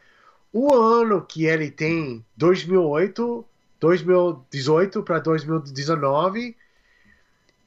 [0.52, 3.44] O ano que ele tem, 2008,
[3.78, 6.56] 2018 para 2019,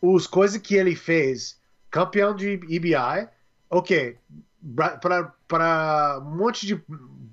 [0.02, 1.61] os coisas que ele fez
[1.92, 3.28] campeão de EBI,
[3.70, 4.18] ok,
[5.48, 6.82] para um monte de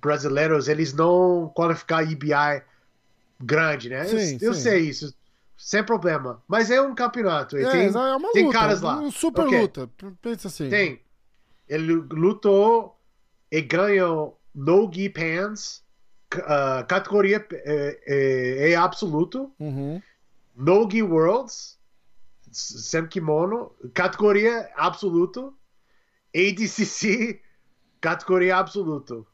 [0.00, 2.62] brasileiros eles não qualificar EBI
[3.40, 4.04] grande, né?
[4.04, 5.14] Sim, eu, eu sei isso,
[5.56, 6.42] sem problema.
[6.48, 7.56] Mas é um campeonato.
[7.56, 8.98] É, tem, é uma tem luta, caras lá.
[8.98, 9.60] Um super okay.
[9.60, 9.90] luta,
[10.20, 10.68] pensa assim.
[10.68, 11.00] Tem.
[11.68, 12.98] Ele lutou
[13.50, 15.84] e ganhou no gi pants,
[16.34, 20.02] uh, categoria é, é, é absoluto, uhum.
[20.56, 21.77] no gi worlds
[22.50, 25.54] sem kimono, categoria absoluto,
[26.34, 27.40] ADCC,
[28.00, 29.26] categoria absoluto.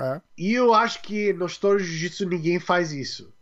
[0.00, 0.20] É.
[0.36, 3.32] E eu acho que no Story Jiu-Jitsu ninguém faz isso.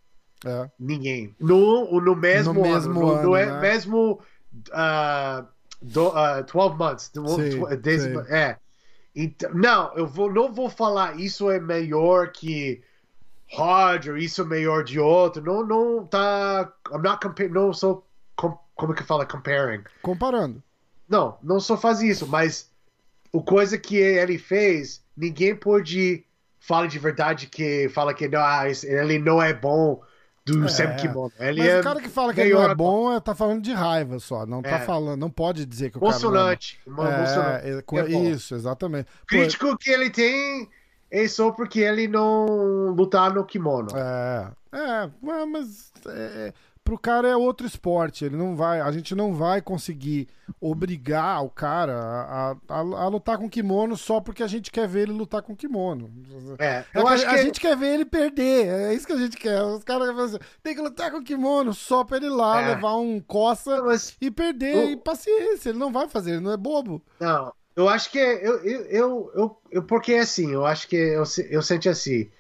[0.45, 0.71] É.
[0.79, 1.35] Ninguém.
[1.39, 2.75] No, no mesmo no ano.
[2.75, 3.61] Mesmo no, ano no né?
[3.61, 4.21] mesmo
[4.69, 5.47] uh,
[5.83, 7.13] do, uh, 12 months.
[7.13, 7.63] Sim.
[8.29, 8.57] É.
[9.15, 12.83] Então, não, eu vou, não vou falar isso é melhor que
[13.53, 15.43] Roger, isso é melhor de outro.
[15.43, 16.73] Não, não tá.
[16.93, 17.53] I'm not comparing.
[17.53, 18.06] Não sou
[18.77, 19.83] como que fala comparing?
[20.03, 20.63] Comparando.
[21.09, 22.71] Não, não só faz isso, mas
[23.33, 26.25] o coisa que ele fez, ninguém pode
[26.61, 30.01] falar de verdade que fala que não, ah, ele não é bom
[30.45, 31.33] do é, Sam Kimono.
[31.39, 33.63] Ele mas é o cara que fala que ele não é bom é, tá falando
[33.63, 34.81] de raiva só, não tá é.
[34.81, 36.81] falando, não pode dizer que o Emocionante.
[36.85, 39.09] cara é, é, é isso, exatamente.
[39.27, 40.69] Crítico Pô, que ele tem
[41.11, 43.89] é só porque ele não lutar no kimono.
[43.97, 46.53] É, é, mas é,
[46.87, 48.25] pro cara é outro esporte.
[48.25, 50.29] Ele não vai, a gente não vai conseguir
[50.61, 55.01] obrigar o cara a, a, a, lutar com kimono só porque a gente quer ver
[55.01, 56.09] ele lutar com kimono.
[56.61, 58.69] É, eu acho a, que a gente quer ver ele perder.
[58.69, 59.61] É isso que a gente quer.
[59.63, 62.69] Os caras assim, tem que lutar com kimono só pra ele lá é.
[62.69, 64.77] levar um coça Mas, e perder.
[64.77, 64.91] O...
[64.91, 67.03] E paciência, ele não vai fazer, ele não é bobo.
[67.19, 71.25] Não, eu acho que eu, eu, eu, eu, eu porque assim, eu acho que eu,
[71.51, 72.31] eu senti assim.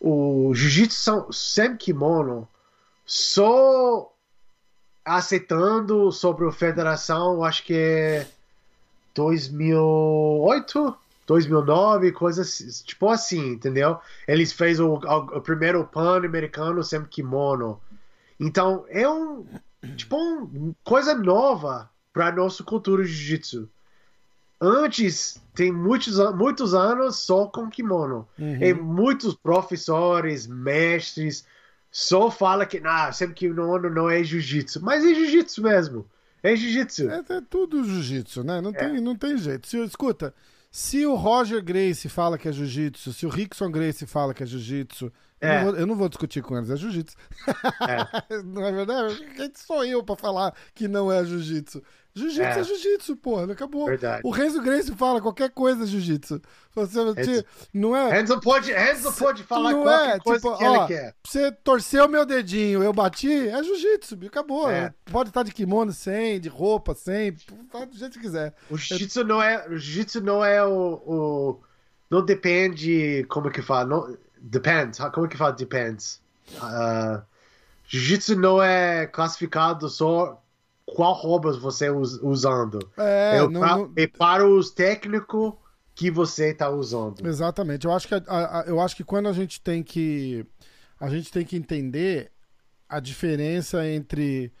[0.00, 2.48] O jiu-jitsu sem kimono
[3.04, 4.10] só
[5.04, 8.26] aceitando sobre a federação, acho que é
[9.14, 10.96] 2008,
[11.26, 13.98] 2009, coisas tipo assim, entendeu?
[14.26, 17.80] Eles fez o, o, o primeiro pan-americano sem kimono.
[18.40, 19.46] Então, é um
[19.96, 23.68] tipo uma coisa nova para nossa cultura jiu-jitsu.
[24.60, 28.26] Antes, tem muitos, muitos anos só com kimono.
[28.38, 28.62] Uhum.
[28.62, 31.44] E muitos professores, mestres,
[31.96, 34.82] só fala que nah, sempre que não, não é jiu-jitsu.
[34.82, 36.10] Mas é jiu-jitsu mesmo.
[36.42, 37.08] É jiu-jitsu.
[37.08, 38.60] É, é, tudo jiu-jitsu, né?
[38.60, 38.72] Não, é.
[38.72, 39.68] tem, não tem jeito.
[39.68, 40.34] Se, escuta,
[40.72, 44.46] se o Roger Grace fala que é jiu-jitsu, se o Rickson Grace fala que é
[44.46, 47.16] jiu-jitsu, Eu, não vou, eu, não vou, discutir com eles, é jiu-jitsu.
[47.88, 48.42] É.
[48.42, 49.24] não é verdade?
[49.36, 51.80] Quem sou eu pra falar que não é jiu-jitsu?
[52.16, 53.86] Jiu-jitsu é, é jiu-jitsu, porra, acabou.
[53.86, 54.22] Verdade.
[54.24, 56.40] O Renzo Grace fala qualquer coisa é jiu-jitsu.
[56.72, 58.08] Você, não é.
[58.08, 61.14] Renzo pode, Renzo pode falar não qualquer é, coisa tipo, que ó, ele quer.
[61.26, 64.70] Você torceu meu dedinho, eu bati, é jiu-jitsu, acabou.
[64.70, 64.94] É.
[65.06, 67.32] Pode estar de kimono sem, de roupa sem,
[67.68, 68.54] tá do jeito que quiser.
[68.70, 71.60] O jiu-jitsu não é, o jiu-jitsu não é o, o,
[72.08, 76.22] não depende como que fala, não, depends, como que fala depends.
[76.58, 77.20] Uh,
[77.88, 80.40] jiu-jitsu não é classificado só
[80.86, 82.78] qual roupas você us, usando.
[82.96, 83.94] É, é, não, pra, não...
[84.18, 85.54] para os técnicos
[85.94, 87.26] que você está usando.
[87.26, 87.86] Exatamente.
[87.86, 90.44] Eu acho que a, a, eu acho que quando a gente tem que
[91.00, 92.32] a gente tem que entender
[92.88, 94.52] a diferença entre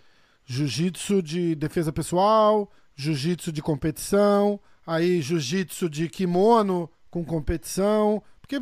[0.44, 8.58] jiu-jitsu de defesa pessoal, jiu-jitsu de competição, aí jiu-jitsu de kimono com competição, porque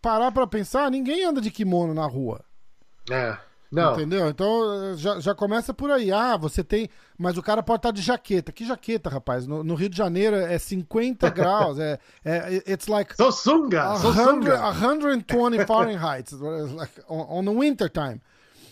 [0.00, 2.44] parar para pensar, ninguém anda de kimono na rua.
[3.10, 3.36] É.
[3.72, 3.94] Não.
[3.94, 4.28] Entendeu?
[4.28, 6.12] Então já, já começa por aí.
[6.12, 6.90] Ah, você tem.
[7.16, 8.52] Mas o cara pode estar de jaqueta.
[8.52, 9.46] Que jaqueta, rapaz?
[9.46, 11.78] No, no Rio de Janeiro é 50 graus.
[11.78, 13.16] É, é, it's like.
[13.16, 13.96] So sunga!
[13.96, 14.58] So sunga!
[14.74, 16.30] 120 Fahrenheit.
[16.76, 18.20] like on, on the winter time.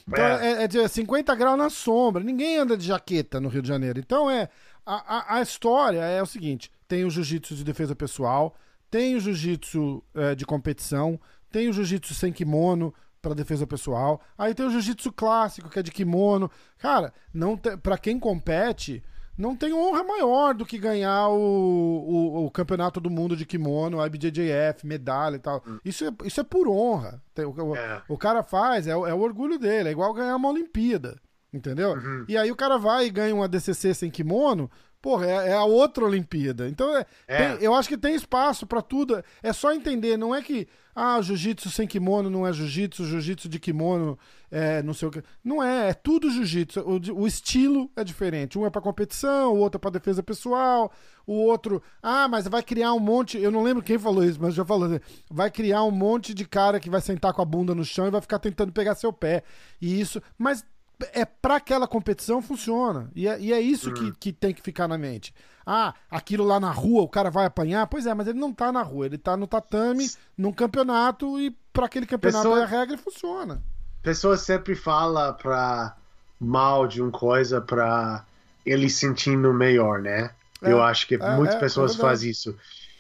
[0.06, 0.52] Então é.
[0.52, 2.22] é, é de 50 graus na sombra.
[2.22, 3.98] Ninguém anda de jaqueta no Rio de Janeiro.
[3.98, 4.50] Então é.
[4.84, 8.54] A, a, a história é o seguinte: tem o jiu-jitsu de defesa pessoal,
[8.90, 11.18] tem o jiu-jitsu é, de competição,
[11.50, 14.20] tem o jiu-jitsu sem kimono para defesa pessoal.
[14.36, 16.50] Aí tem o jiu-jitsu clássico, que é de kimono.
[16.78, 19.02] Cara, não para quem compete,
[19.36, 24.04] não tem honra maior do que ganhar o, o, o, campeonato do mundo de kimono,
[24.04, 25.62] IBJJF, medalha e tal.
[25.66, 25.78] Hum.
[25.84, 27.22] Isso, é, isso é por honra.
[27.38, 28.02] O, é.
[28.08, 31.20] o cara faz, é, é, o orgulho dele, é igual ganhar uma Olimpíada.
[31.52, 31.94] Entendeu?
[31.94, 32.24] Uhum.
[32.28, 34.70] E aí o cara vai e ganha uma DCC sem kimono,
[35.02, 36.68] Porra, é, é, a outra Olimpíada.
[36.68, 37.36] Então, é, é.
[37.38, 39.22] Tem, eu acho que tem espaço para tudo.
[39.42, 40.68] É só entender, não é que
[41.02, 44.18] ah, jiu-jitsu sem kimono não é jiu-jitsu, jiu-jitsu de kimono
[44.50, 45.22] é não sei o que.
[45.42, 46.80] Não é, é tudo jiu-jitsu.
[46.80, 48.58] O, o, estilo é diferente.
[48.58, 50.92] Um é para competição, o outro é para defesa pessoal,
[51.26, 54.54] o outro, ah, mas vai criar um monte, eu não lembro quem falou isso, mas
[54.54, 57.84] já falou, vai criar um monte de cara que vai sentar com a bunda no
[57.84, 59.42] chão e vai ficar tentando pegar seu pé.
[59.80, 60.66] E isso, mas
[61.12, 63.10] é para aquela competição funciona.
[63.14, 63.94] E é, e é isso uhum.
[63.94, 65.34] que, que tem que ficar na mente.
[65.66, 67.86] Ah, aquilo lá na rua o cara vai apanhar?
[67.86, 71.50] Pois é, mas ele não tá na rua, ele tá no tatame, num campeonato e
[71.72, 72.64] para aquele campeonato Pessoa...
[72.64, 73.62] a regra funciona.
[74.02, 75.96] Pessoas sempre fala pra
[76.40, 78.24] mal de uma coisa pra
[78.64, 80.30] ele sentindo melhor, né?
[80.62, 82.56] É, eu acho que é, muitas é, é pessoas fazem isso.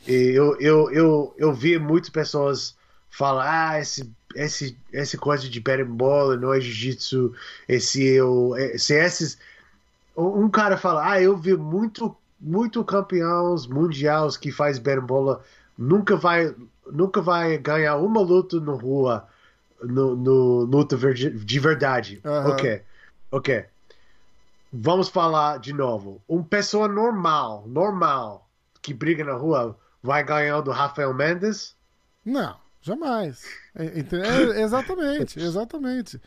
[0.06, 2.76] E eu, eu, eu, eu vi muitas pessoas
[3.10, 7.34] falar, ah, esse esse, essa coisa de berimbolo não é jiu-jitsu,
[7.68, 9.38] esse eu, se esses
[10.16, 15.40] um cara fala, ah, eu vi muito muito campeões mundiais que faz berimbolo
[15.76, 16.54] nunca vai
[16.90, 19.28] nunca vai ganhar uma luta no rua
[19.82, 22.20] no, no luta de verdade.
[22.24, 22.50] Uhum.
[22.50, 22.82] Ok,
[23.30, 23.64] ok.
[24.72, 26.22] Vamos falar de novo.
[26.28, 28.48] Uma pessoa normal, normal
[28.80, 31.74] que briga na rua vai ganhar do Rafael Mendes?
[32.24, 32.56] Não.
[32.80, 33.42] Jamais.
[33.74, 36.20] É, é, exatamente, exatamente.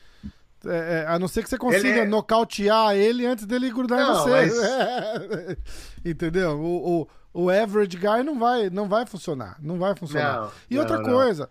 [0.66, 2.06] É, é, a não ser que você consiga ele é...
[2.06, 4.30] nocautear ele antes dele grudar não, em você.
[4.32, 5.58] Mas...
[6.06, 6.58] Entendeu?
[6.58, 9.58] O, o, o, average guy não vai, não vai funcionar.
[9.60, 10.42] Não vai funcionar.
[10.42, 11.50] Não, e outra não, coisa,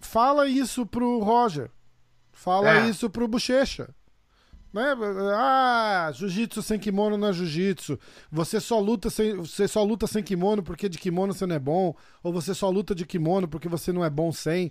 [0.00, 1.70] fala isso pro Roger.
[2.32, 3.88] Fala isso pro Bochecha.
[4.76, 4.94] Né?
[5.34, 7.98] Ah, jiu-jitsu sem kimono não é jiu-jitsu.
[8.30, 11.58] Você só luta sem você só luta sem kimono porque de kimono você não é
[11.58, 14.70] bom, ou você só luta de kimono porque você não é bom sem.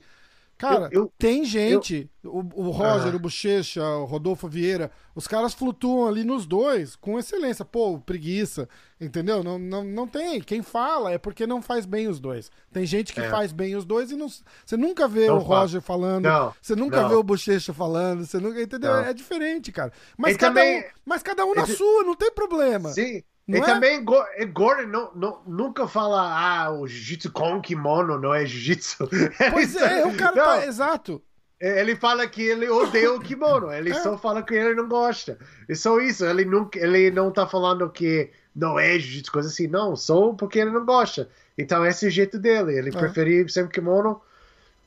[0.58, 3.16] Cara, eu, eu, tem gente, eu, o, o, Roger, ah.
[3.16, 7.66] o Bochecha, o Rodolfo Vieira, os caras flutuam ali nos dois com excelência.
[7.66, 9.44] Pô, preguiça, entendeu?
[9.44, 10.40] Não, não, não tem.
[10.40, 12.50] Quem fala é porque não faz bem os dois.
[12.72, 13.30] Tem gente que é.
[13.30, 14.28] faz bem os dois e não.
[14.66, 17.10] Você nunca vê não o Roger falando, não, você nunca não.
[17.10, 18.62] vê o Bochecha falando, você nunca.
[18.62, 18.96] Entendeu?
[18.96, 19.92] É diferente, cara.
[20.18, 20.80] Mas, cada, também...
[20.80, 22.90] um, mas cada um na sua, não tem problema.
[22.90, 23.22] Sim.
[23.48, 23.64] Não e é?
[23.64, 29.08] também Gordon não, não, nunca fala, ah, o jiu-jitsu com kimono não é jiu-jitsu.
[29.52, 31.22] Pois é, o cara tá, exato.
[31.60, 33.94] É, ele fala que ele odeia o kimono, ele é.
[33.94, 35.38] só fala que ele não gosta.
[35.70, 39.68] E só isso, ele, nunca, ele não tá falando que não é jiu-jitsu, coisa assim,
[39.68, 41.30] não, só porque ele não gosta.
[41.56, 42.92] Então esse é o jeito dele, ele é.
[42.92, 44.20] prefere sempre kimono.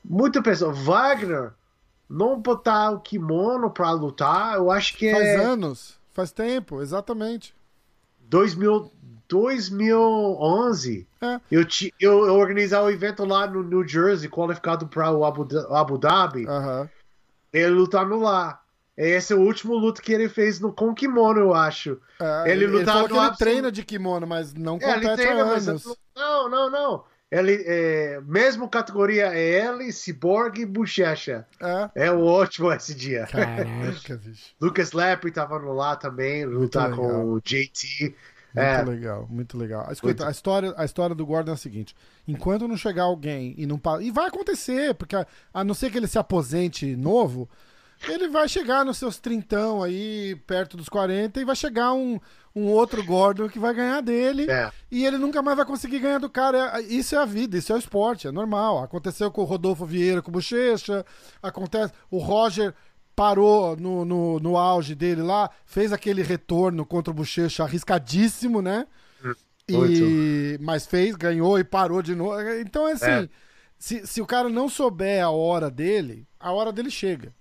[0.04, 1.52] Muita pessoa, Wagner,
[2.10, 5.36] não botar o kimono pra lutar, eu acho que faz é...
[5.36, 7.54] Faz anos, faz tempo, exatamente.
[8.28, 8.92] 2000,
[9.28, 11.40] 2011, é.
[11.50, 11.66] eu,
[12.00, 16.46] eu, eu organizava um evento lá no New Jersey, qualificado para o Abu, Abu Dhabi.
[16.46, 16.88] Uhum.
[17.52, 18.60] Ele lutando lá.
[18.96, 22.00] Esse é o último luto que ele fez no, com kimono, eu acho.
[22.20, 25.96] É, ele lutava ele, ele, ele treina de kimono, mas não é, compete há anos.
[26.16, 27.04] Não, não, não.
[27.30, 31.46] Ele, é, mesmo categoria é ele, Cyborg e Bochecha.
[31.94, 32.06] É.
[32.06, 33.26] É o ótimo esse dia.
[33.26, 34.54] Caraca, bicho.
[34.60, 38.14] Lucas Lepre tava lá também, lutar com o JT.
[38.54, 38.82] Muito É.
[38.82, 39.86] legal, muito legal.
[39.92, 40.24] Escuta, Muito.
[40.24, 41.94] a história, a história do Gordon é a seguinte:
[42.26, 45.98] enquanto não chegar alguém e não e vai acontecer, porque a, a não ser que
[45.98, 47.46] ele se aposente novo,
[48.06, 52.18] ele vai chegar nos seus trintão aí, perto dos 40, e vai chegar um,
[52.54, 54.50] um outro Gordon que vai ganhar dele.
[54.50, 54.70] É.
[54.90, 56.80] E ele nunca mais vai conseguir ganhar do cara.
[56.82, 58.82] Isso é a vida, isso é o esporte, é normal.
[58.82, 61.04] Aconteceu com o Rodolfo Vieira com o Bochecha,
[61.42, 61.92] acontece.
[62.10, 62.74] O Roger
[63.16, 68.86] parou no, no, no auge dele lá, fez aquele retorno contra o Bochecha arriscadíssimo, né?
[69.90, 72.40] E, mas fez, ganhou e parou de novo.
[72.60, 73.28] Então, é assim, É.
[73.76, 77.34] se, se o cara não souber a hora dele, a hora dele chega.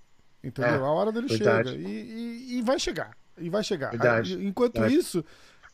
[0.48, 0.74] Entendeu?
[0.74, 1.70] É, a hora dele verdade.
[1.72, 1.82] chega.
[1.82, 3.12] E, e- e vai chegar.
[3.38, 3.92] E vai chegar.
[3.92, 4.96] Verdade, Enquanto verdade.
[4.96, 5.24] isso,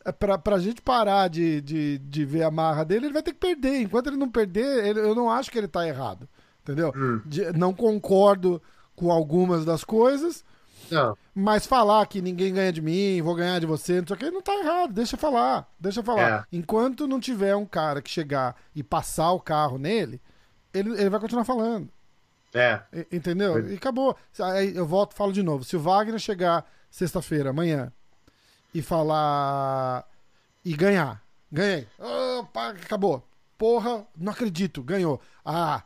[0.04, 3.32] é pra, pra gente parar de, de, de ver a marra dele, ele vai ter
[3.32, 3.80] que perder.
[3.80, 6.28] Enquanto ele não perder, ele- eu não acho que ele tá errado.
[6.62, 6.92] Entendeu?
[6.96, 7.20] Hum.
[7.24, 8.60] De- não concordo
[8.96, 10.44] com algumas das coisas,
[10.90, 14.18] Não, mas falar que ninguém ganha de mim, vou ganhar de você, não sei o
[14.18, 14.92] que, não tá errado.
[14.92, 15.66] Deixa eu falar.
[15.80, 16.30] Deixa falar.
[16.52, 16.56] É.
[16.56, 20.20] Enquanto não tiver um cara que chegar e passar o carro nele,
[20.72, 21.88] ele, ele vai continuar falando.
[22.54, 22.80] É.
[23.10, 23.54] Entendeu?
[23.54, 23.72] Foi.
[23.72, 24.16] E acabou.
[24.40, 25.64] Aí eu volto e falo de novo.
[25.64, 27.92] Se o Wagner chegar sexta-feira, amanhã,
[28.72, 30.06] e falar.
[30.64, 31.22] e ganhar.
[31.50, 31.86] Ganhei.
[31.98, 33.26] Opa, acabou.
[33.58, 34.82] Porra, não acredito.
[34.82, 35.20] Ganhou.
[35.44, 35.82] Ah,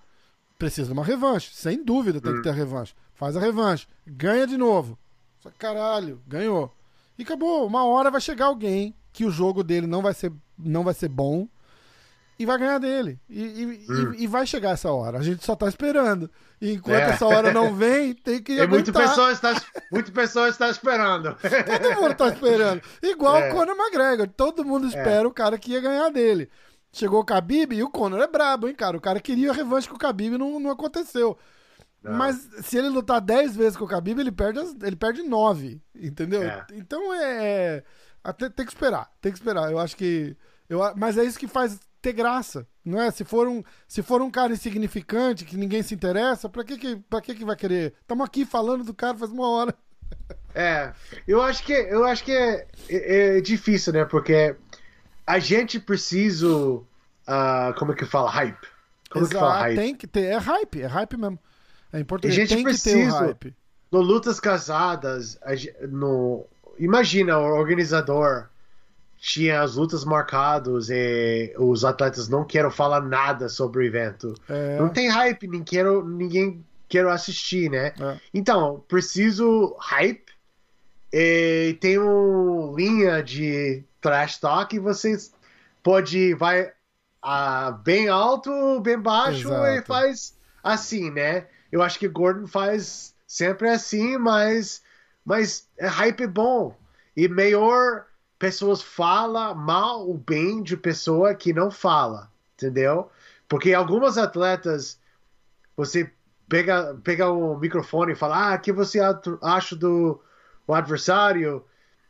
[0.58, 1.50] precisa de uma revanche.
[1.54, 2.94] Sem dúvida tem que ter a revanche.
[3.14, 3.86] Faz a revanche.
[4.06, 4.98] Ganha de novo.
[5.40, 6.74] Só Caralho, ganhou.
[7.18, 7.66] E acabou.
[7.66, 11.08] Uma hora vai chegar alguém que o jogo dele não vai ser, não vai ser
[11.08, 11.48] bom
[12.38, 13.18] e vai ganhar dele.
[13.28, 15.18] E, e- e- e vai chegar essa hora.
[15.18, 16.30] A gente só tá esperando.
[16.60, 17.10] E enquanto É.
[17.10, 19.60] essa hora não vem, tem que E muita pessoa está,
[19.90, 21.36] muita pessoa está esperando.
[21.36, 22.82] Todo mundo tá esperando.
[23.02, 23.50] Igual É.
[23.50, 24.28] o Conor McGregor.
[24.28, 26.48] Todo mundo espera o cara que ia ganhar dele.
[26.92, 28.96] Chegou o Khabib e o Conor é brabo, hein, cara?
[28.96, 31.36] O cara queria a revanche com o Khabib e não, não aconteceu.
[32.02, 32.12] Não.
[32.14, 35.82] Mas se ele lutar 10 vezes com o Khabib, ele perde, as- ele perde 9,
[35.94, 36.42] entendeu?
[36.44, 36.64] É.
[36.72, 37.82] Então é...
[38.22, 39.70] Até, tem que esperar, tem que esperar.
[39.70, 40.36] Eu acho que...
[40.68, 43.10] Eu, mas é isso que faz ter graça, não é?
[43.10, 46.96] Se for um, se for um cara insignificante, que ninguém se interessa, pra que que,
[46.96, 47.94] pra que, que vai querer?
[48.00, 49.74] Estamos aqui falando do cara faz uma hora.
[50.54, 50.92] É,
[51.26, 54.04] eu acho que eu acho que é, é- é difícil, né?
[54.04, 54.56] Porque
[55.26, 56.46] a gente precisa,
[57.26, 58.66] ah, como é que fala, hype.
[59.10, 59.76] Como é que fala Exato, hype?
[59.76, 60.24] tem que ter.
[60.24, 61.38] É hype, é hype mesmo.
[61.92, 63.18] É português, A gente tem que ter o precisa.
[63.20, 63.54] hype.
[63.90, 65.38] No lutas casadas,
[65.88, 66.44] no
[66.78, 68.48] imagina o organizador
[69.18, 74.34] tinha as lutas marcadas e os atletas não querem falar nada sobre o evento.
[74.48, 77.92] É, Não tem hype, nem quero, ninguém quer assistir, né?
[78.00, 78.16] É.
[78.32, 80.32] Então, preciso hype
[81.12, 85.32] e tem uma linha de trash talk e vocês
[85.82, 86.72] pode vai
[87.22, 89.86] ah, bem alto, bem baixo e Exato.
[89.86, 91.46] faz assim, né?
[91.72, 94.82] Eu acho que Gordon faz sempre assim, mas
[95.24, 96.74] mas é hype bom
[97.16, 98.06] e melhor
[98.38, 103.10] pessoas fala mal ou bem de pessoa que não fala, entendeu?
[103.48, 105.00] Porque algumas atletas
[105.76, 106.10] você
[106.48, 109.00] pega pega o microfone e fala ah, o que você
[109.42, 110.20] acha do
[110.66, 111.64] o adversário?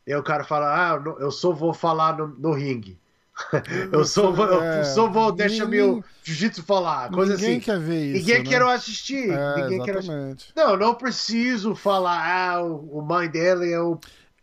[0.07, 2.99] E o cara fala ah, eu eu só vou falar no, no ringue.
[3.93, 7.61] eu só vou, eu É, só vou deixar ninguém- meu jiu-jitsu falar, coisa Ninguém assim.
[7.61, 8.19] quer ver isso.
[8.19, 8.45] Ninguém né?
[8.51, 9.31] quer assistir.
[9.31, 10.13] É, Ninguém quer assistir.
[10.13, 10.53] exatamente.
[10.57, 12.19] Não, não preciso falar,
[12.55, 13.97] ah, o, o mãe dele é o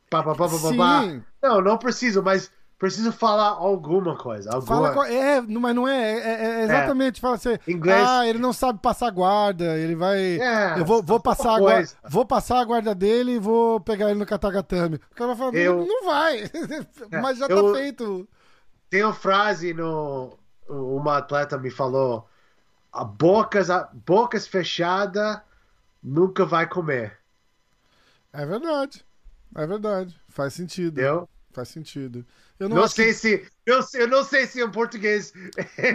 [0.09, 0.47] pá, pá, pá.
[0.47, 4.49] Sim, Não, não preciso, mas preciso falar alguma coisa.
[4.61, 4.93] fala Alguma...
[4.93, 8.07] co- é, mas não é, é, é exatamente, fala assim, Inglês.
[8.07, 11.89] ah, ele não sabe passar guarda, ele vai, É, eu vou, vou passar a guarda,
[12.09, 14.95] vou passar a guarda dele e vou pegar ele no katagatame.
[15.11, 16.43] O cara vai falar, Eu- não, não vai,
[17.21, 18.27] mas já eu- tá feito.
[18.89, 20.37] Tem uma frase no.
[20.69, 22.27] Uma atleta me falou:
[22.91, 25.43] a bocas, a bocas fechada
[26.01, 27.17] nunca vai comer.
[28.33, 29.03] É verdade,
[29.55, 31.29] é verdade, faz sentido, Entendeu?
[31.51, 32.25] faz sentido.
[32.59, 33.45] Eu não, Não, acho que- sei se.
[33.65, 35.33] Eu, sei- eu não sei se em português.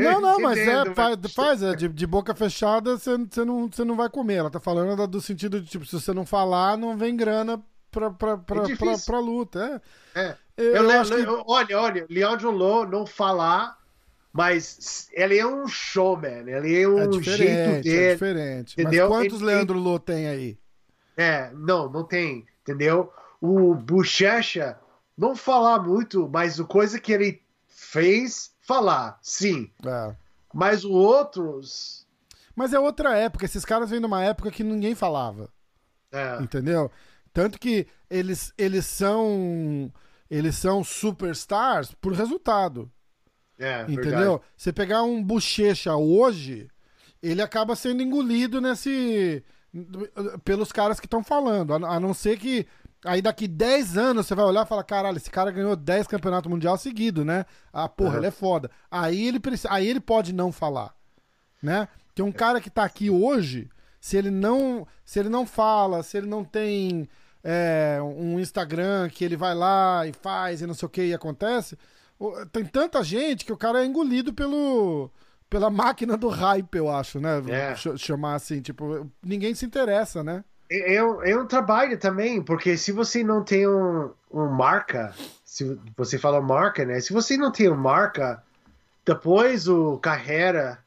[0.03, 3.83] Não, não, mas entendo, é, faz, faz é, de, de boca fechada você não, você
[3.85, 4.35] não vai comer.
[4.37, 8.11] Ela tá falando do sentido de, tipo, se você não falar, não vem grana pra,
[8.11, 9.83] pra, pra, É pra, pra luta.
[10.15, 10.21] É.
[10.21, 10.37] É.
[10.57, 13.79] Eu, Eu, que- Olha, olha, Leandro Lô não falar,
[14.31, 18.13] mas ele é um showman, ele é um É jeito diferente, é dele.
[18.13, 18.73] diferente.
[18.81, 19.09] entendeu?
[19.09, 20.59] Mas quantos E- Leandro Lô tem aí?
[21.17, 23.11] É, não, não tem, entendeu?
[23.41, 24.79] O Bochecha
[25.17, 29.71] não falar muito, mas a coisa que ele fez, falar, sim.
[29.85, 30.15] É.
[30.53, 32.07] Mas os outros,
[32.55, 33.45] Mas é outra época.
[33.45, 35.49] Esses caras vêm de uma época que ninguém falava.
[36.13, 36.91] é, Entendeu?
[37.33, 39.93] Tanto que eles, eles são.
[40.29, 42.91] Eles são superstars por resultado.
[43.59, 44.03] É, entendeu?
[44.03, 44.41] verdade.
[44.57, 46.69] Você pegar um bochecha hoje,
[47.23, 49.45] ele acaba sendo engolido nesse.
[50.45, 51.75] pelos caras que estão falando.
[51.75, 52.67] A não ser que.
[53.05, 56.51] Aí daqui 10 anos você vai olhar e falar: caralho, esse cara ganhou 10 campeonatos
[56.51, 57.47] mundial seguido, né?
[57.73, 58.17] Ah, porra, Uhum.
[58.19, 58.71] ele é foda.
[58.91, 60.95] Aí ele, preci- aí ele pode não falar,
[61.63, 61.89] né?
[62.15, 63.71] Tem um cara que tá aqui hoje,
[64.01, 67.09] se ele não, se ele não fala, se ele não tem
[67.43, 71.15] é, um Instagram que ele vai lá e faz e não sei o que e
[71.15, 71.79] acontece,
[72.53, 75.11] tem tanta gente que o cara é engolido pelo
[75.49, 77.43] pela máquina do hype, eu acho, né?
[77.49, 77.75] É.
[77.75, 80.45] Ch- chamar assim, tipo, ninguém se interessa, né?
[80.71, 85.13] É, um, é um trabalho também, porque se você não tem um, um marca,
[85.45, 87.01] se você fala marca, né?
[87.01, 88.41] Se você não tem uma marca,
[89.05, 90.79] depois o carreira,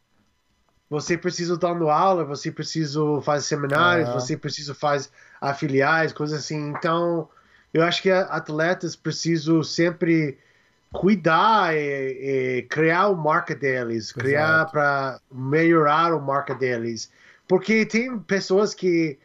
[0.90, 4.14] você precisa dando aula, você precisa fazer seminários, É.
[4.14, 5.10] você precisa fazer
[5.42, 6.70] afiliados, coisas assim.
[6.70, 7.28] Então,
[7.74, 10.38] eu acho que atletas precisam sempre
[10.94, 17.12] cuidar e, e criar a marca deles, criar para melhorar a marca deles.
[17.48, 19.18] Porque tem pessoas que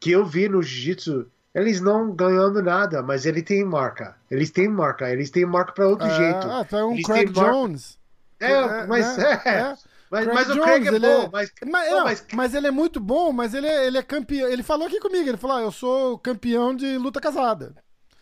[0.00, 4.16] que eu vi no jiu-jitsu, eles não ganhando nada, mas ele tem marca.
[4.30, 6.46] Eles têm marca, eles têm marca para outro É, jeito.
[6.46, 7.98] Ah, tá um Eles Craig Jones.
[8.38, 9.42] É, É, mas né?
[9.44, 9.48] é.
[9.50, 9.76] É.
[10.10, 12.66] Mas, mas o Jones, Craig é ele bom, é- mas, Mas, não, mas- mas ele
[12.66, 14.48] é muito bom, mas ele é, ele é campeão.
[14.48, 17.74] Ele falou aqui comigo, ele falou: ah, eu sou campeão de luta casada.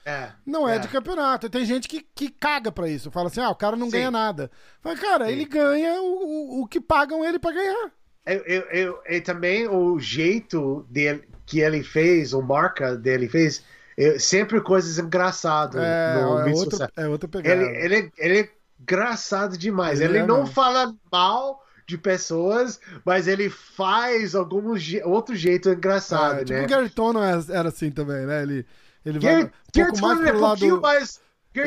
[0.04, 0.78] é, Não é, é.
[0.80, 1.48] de campeonato.
[1.50, 3.10] Tem gente que, que caga pra isso.
[3.10, 3.92] Fala assim: ah, o cara não Sim.
[3.92, 4.50] ganha nada.
[4.80, 5.32] Fala, cara, Sim.
[5.32, 7.90] ele ganha o, o, o que pagam ele pra ganhar.
[8.26, 13.64] Eu, eu, eu, e também o jeito dele, que ele fez, o marca dele fez,
[13.96, 17.62] é sempre coisas engraçadas É, no é, outro, é outra pegada.
[17.62, 18.50] Ele, ele, ele é
[18.80, 20.00] engraçado demais.
[20.00, 25.68] Ele Ele, é, não fala mal de pessoas, mas ele faz algum je- outro jeito
[25.70, 26.62] engraçado, É, tipo né?
[26.62, 28.42] o Gary Tonon era, assim também, né?
[28.42, 28.66] Ele,
[29.04, 30.80] ele vai Gary, um Gary pouco mais é pro um pouquinho lado.
[30.80, 31.20] mais.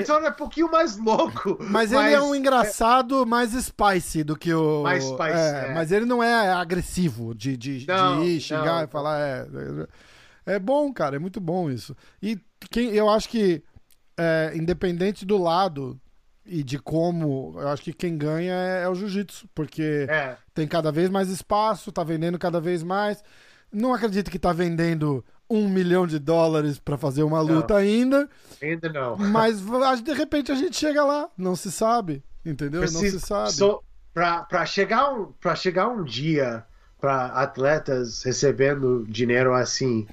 [0.05, 1.57] Turner é um pouquinho mais louco.
[1.61, 4.83] Mas ele é um engraçado mais spicy do que o.
[4.83, 5.73] Mais spicy, é, é.
[5.73, 8.83] Mas ele não é agressivo de, de, Não, de ir xingar não.
[8.83, 9.19] e falar.
[9.19, 9.47] É,
[10.45, 11.95] é, é bom, cara, é muito bom isso.
[12.21, 12.39] E
[12.71, 13.63] quem, eu acho que,
[14.17, 15.99] é, independente do lado
[16.45, 20.67] e de como, eu acho que quem ganha é, é o jiu-jitsu, porque É, tem
[20.67, 23.23] cada vez mais espaço, tá vendendo cada vez mais.
[23.71, 28.29] Não acredito que tá vendendo um milhão de dólares pra fazer uma luta ainda.
[28.61, 29.17] ainda não.
[29.17, 29.59] Mas
[30.03, 32.81] de repente a gente chega lá, não se sabe, entendeu?
[32.81, 33.51] não se Preciso- sabe.
[33.53, 33.83] so-
[34.13, 36.63] pra, pra, chegar um, pra chegar um dia
[36.99, 40.05] para atletas recebendo dinheiro assim,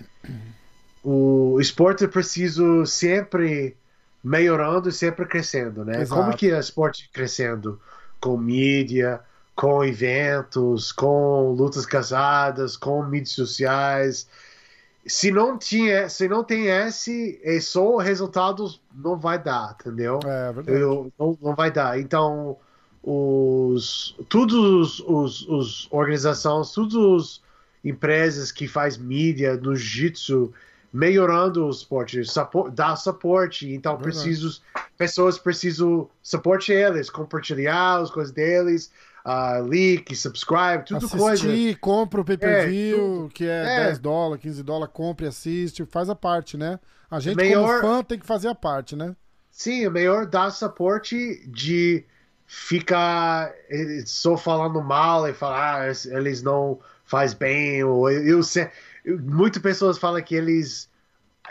[1.05, 3.77] o esporte precisa sempre
[4.23, 6.03] melhorando e sempre crescendo, né?
[6.03, 6.21] Exato.
[6.21, 7.81] Como que é o esporte crescendo?
[8.21, 9.21] Com mídia,
[9.55, 14.29] com eventos, com lutas casadas, com mídias sociais.
[15.07, 20.19] Se não tinha, se não tem esse, é só resultados não vai dar, entendeu?
[20.25, 20.81] É verdade.
[20.81, 21.99] Eu- não, não vai dar.
[22.01, 22.57] Então,
[23.03, 27.41] os, todos os, os, os organizações, todas as
[27.85, 30.53] empresas que faz mídia no jiu-jitsu,
[30.93, 33.73] melhorando o esporte, support, dar suporte.
[33.73, 34.61] Então, preciso,
[34.97, 38.91] pessoas precisam suporte eles, compartilhar as coisas deles,
[39.27, 41.33] uh, leak, subscribe, tudo coisa.
[41.47, 43.85] Assistir, compra o pay-per-view, É, que é, É.
[43.87, 46.79] 10 dólares, 15 dólares, compra e assiste, faz a parte, né?
[47.11, 49.15] A gente, Melhor- como fã, tem que fazer a parte, né?
[49.51, 52.05] Sim, é melhor dar suporte de
[52.47, 58.25] ficar eh, só falando mal e falar ah, es- eles não faz bem ou eu,
[58.27, 58.69] eu sei
[59.05, 60.89] eu- muitas pessoas falam que eles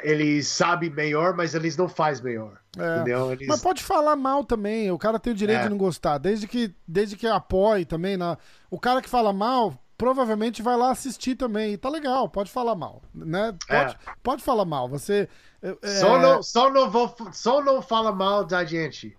[0.02, 2.96] eles sabem melhor mas eles não faz melhor É.
[2.96, 5.64] entendeu eles, Mas pode falar mal também, o cara tem o direito É.
[5.64, 8.18] de não gostar, desde que, desde que apoie também.
[8.18, 8.38] Na...
[8.70, 12.76] O cara que fala mal, provavelmente vai lá assistir também, e tá legal, pode falar
[12.76, 13.56] mal, né?
[13.68, 15.30] Pode, pode falar mal, você...
[15.62, 19.16] é, só não só não vou só não fala mal da gente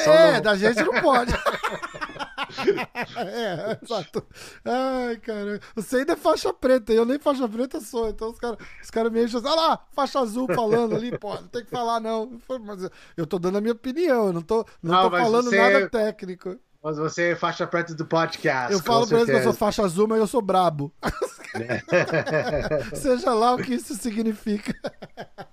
[0.00, 1.32] É, não- da gente não pode.
[3.16, 4.24] é, exato.
[4.64, 5.60] Ai, cara.
[5.74, 8.08] Você ainda é faixa preta, eu nem faixa preta sou.
[8.08, 9.40] Então os caras os cara me enchem.
[9.44, 12.38] Olha lá, faixa azul falando ali, pô, não tem que falar, não.
[12.64, 15.56] Mas eu tô dando a minha opinião, eu não tô, não Não, tô falando você-
[15.58, 16.56] nada técnico.
[16.82, 19.82] Mas você é faixa preta do podcast Eu falo pra eles que eu sou faixa
[19.82, 20.92] azul, mas eu sou brabo.
[22.94, 24.74] Seja lá o que isso significa.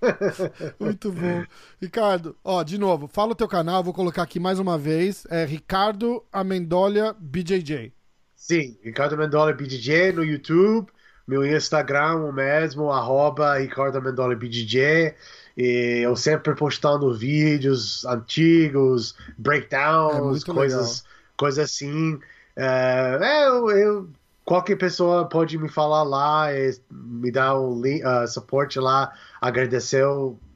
[0.80, 1.44] Muito bom.
[1.80, 5.26] Ricardo, ó, de novo, fala o teu canal, vou colocar aqui mais uma vez.
[5.30, 7.94] É Ricardo Amendolia BJJ.
[8.40, 10.90] Sim, Ricardo Mendola BDJ no YouTube,
[11.28, 15.14] meu Instagram o mesmo, arroba Ricardo Mendola BDJ.
[15.58, 21.04] E eu sempre postando vídeos antigos, É breakdowns, muito coisas,
[21.40, 22.20] coisas assim.
[22.56, 24.10] É, é, eu, eu-
[24.44, 30.04] qualquer pessoa pode me falar lá, e me dar um link, uh, suporte lá, agradecer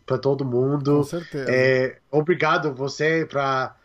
[0.05, 0.97] para todo mundo.
[0.97, 1.45] Com certeza.
[1.49, 3.75] É, obrigado você para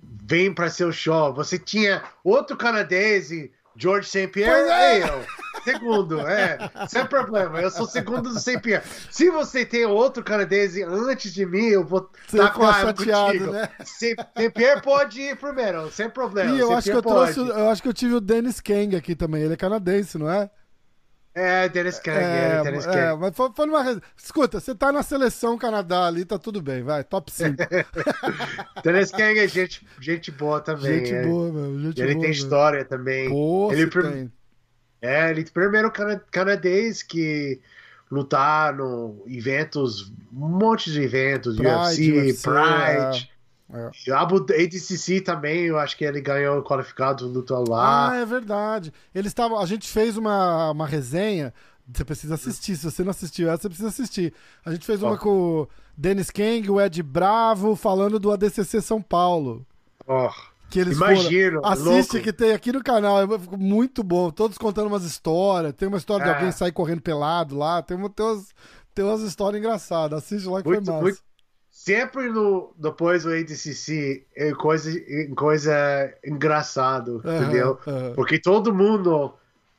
[0.00, 1.32] vem para seu show.
[1.34, 4.26] Você tinha outro canadense, George St.
[4.28, 5.08] Pierre, é.
[5.08, 5.24] eu.
[5.62, 6.58] Segundo, é,
[6.88, 7.60] sem problema.
[7.60, 8.58] Eu sou segundo do St.
[8.60, 8.82] Pierre.
[9.10, 13.52] Se você tem outro canadense antes de mim, eu vou estar com a contigo.
[13.52, 13.68] Né?
[13.84, 14.16] St.
[14.54, 16.56] Pierre pode ir primeiro, sem problema.
[16.56, 19.14] E eu acho que eu trouxe, eu acho que eu tive o Dennis Kang aqui
[19.14, 19.42] também.
[19.42, 20.50] Ele é canadense, não é?
[21.34, 22.98] É, Dennis Kang, é, é, Dennis Kang.
[22.98, 24.02] É, mas foi, foi numa.
[24.16, 27.56] Escuta, você tá na seleção Canadá ali, tá tudo bem, vai, top 5.
[28.82, 31.04] Dennis Kang é gente, gente boa também.
[31.04, 31.22] Gente é.
[31.22, 31.82] boa, meu.
[31.82, 33.28] Gente ele boa, tem história também.
[33.28, 34.10] Pô, ele prim...
[34.10, 34.32] tem.
[35.00, 37.60] É, ele é primeiro cana canadense que
[38.10, 43.30] lutar no eventos, um monte de eventos, Pride, UFC, UFC Pride.
[43.72, 43.90] É.
[44.08, 44.12] É.
[44.12, 48.12] A ADCC também, eu acho que ele ganhou o qualificado, lutou lá.
[48.12, 48.92] Ah, é verdade.
[49.14, 49.58] Eles estavam.
[49.58, 51.52] A gente fez uma, uma resenha.
[51.92, 52.76] Você precisa assistir.
[52.76, 54.32] Se você não assistiu essa, você precisa assistir.
[54.64, 55.18] A gente fez uma oh.
[55.18, 59.66] com o Dennis Kang, o Ed Bravo, falando do ADCC São Paulo.
[60.06, 60.30] Oh.
[60.70, 61.72] Que eles Imagino, foram.
[61.72, 62.24] Assiste louco.
[62.24, 64.30] que tem aqui no canal, é muito bom.
[64.30, 65.72] Todos contando umas histórias.
[65.72, 66.26] Tem uma história é.
[66.26, 67.80] de alguém sair correndo pelado lá.
[67.80, 68.48] Tem, tem, umas,
[68.94, 70.18] tem umas histórias engraçadas.
[70.18, 71.02] Assiste lá que muito, foi massa.
[71.02, 71.22] Muito,
[71.78, 74.90] sempre no, depois do ADCC é coisa,
[75.36, 77.78] coisa engraçado, entendeu?
[78.16, 79.32] Porque todo mundo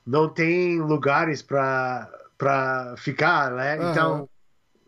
[0.07, 3.91] não tem lugares para para ficar, né?
[3.91, 4.29] Então,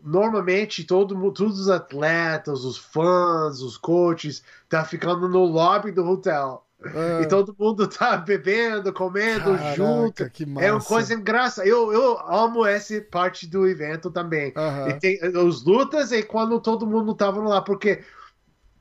[0.02, 6.66] normalmente todo todos os atletas, os fãs, os coaches tá ficando no lobby do hotel.
[6.88, 7.22] É.
[7.22, 10.30] E todo mundo tá bebendo, comendo Caraca, junto.
[10.60, 11.66] É uma coisa engraçada.
[11.66, 14.52] Eu, eu amo essa parte do evento também.
[14.56, 14.88] Uhum.
[14.88, 18.02] E tem os lutas e quando todo mundo tava lá, porque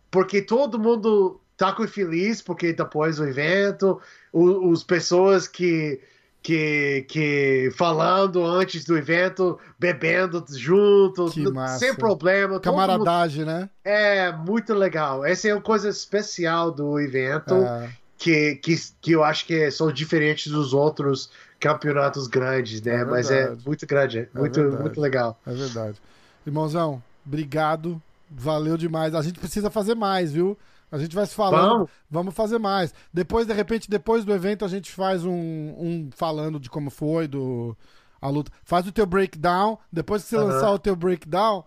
[0.10, 4.00] porque todo mundo tá com feliz porque depois do evento,
[4.34, 6.02] os, os pessoas que
[6.42, 11.36] que, que falando antes do evento, bebendo juntos,
[11.78, 12.60] sem problema.
[12.60, 13.52] Camaradagem, mundo...
[13.52, 13.70] né?
[13.84, 15.24] É, muito legal.
[15.24, 17.56] Essa é uma coisa especial do evento.
[17.56, 17.90] É.
[18.18, 23.02] Que, que, que eu acho que são diferentes dos outros campeonatos grandes, né?
[23.02, 25.40] É Mas é muito grande, é muito, é muito legal.
[25.46, 25.98] É verdade.
[26.46, 28.02] Irmãozão, obrigado.
[28.30, 29.16] Valeu demais.
[29.16, 30.58] A gente precisa fazer mais, viu?
[30.92, 31.90] A gente vai se falando, vamos.
[32.10, 32.94] vamos fazer mais.
[33.14, 37.28] Depois, de repente, depois do evento, a gente faz um, um falando de como foi
[37.28, 37.78] do,
[38.22, 38.52] a luta.
[38.64, 39.78] Faz o teu breakdown.
[39.92, 40.48] Depois que você uhum.
[40.48, 41.64] lançar o teu breakdown,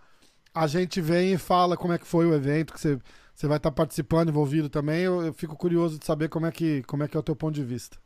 [0.54, 2.98] a gente vem e fala como é que foi o evento, que você,
[3.34, 5.00] você vai estar participando, envolvido também.
[5.00, 7.34] Eu, eu fico curioso de saber como é, que, como é que é o teu
[7.34, 7.96] ponto de vista.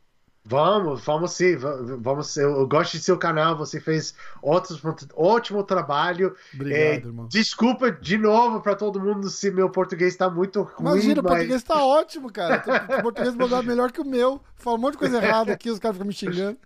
[0.45, 2.35] Vamos, vamos sim, vamos.
[2.37, 4.79] Eu gosto de seu canal, você fez outro,
[5.13, 6.35] ótimo trabalho.
[6.53, 7.27] Obrigado, é, irmão.
[7.27, 10.91] Desculpa de novo para todo mundo se meu português está muito ruim.
[10.91, 11.31] Imagina, mas...
[11.31, 12.63] o português está ótimo, cara.
[12.97, 14.41] O português mandou melhor que o meu.
[14.55, 16.57] Fala um monte de coisa errada aqui, os caras ficam me xingando.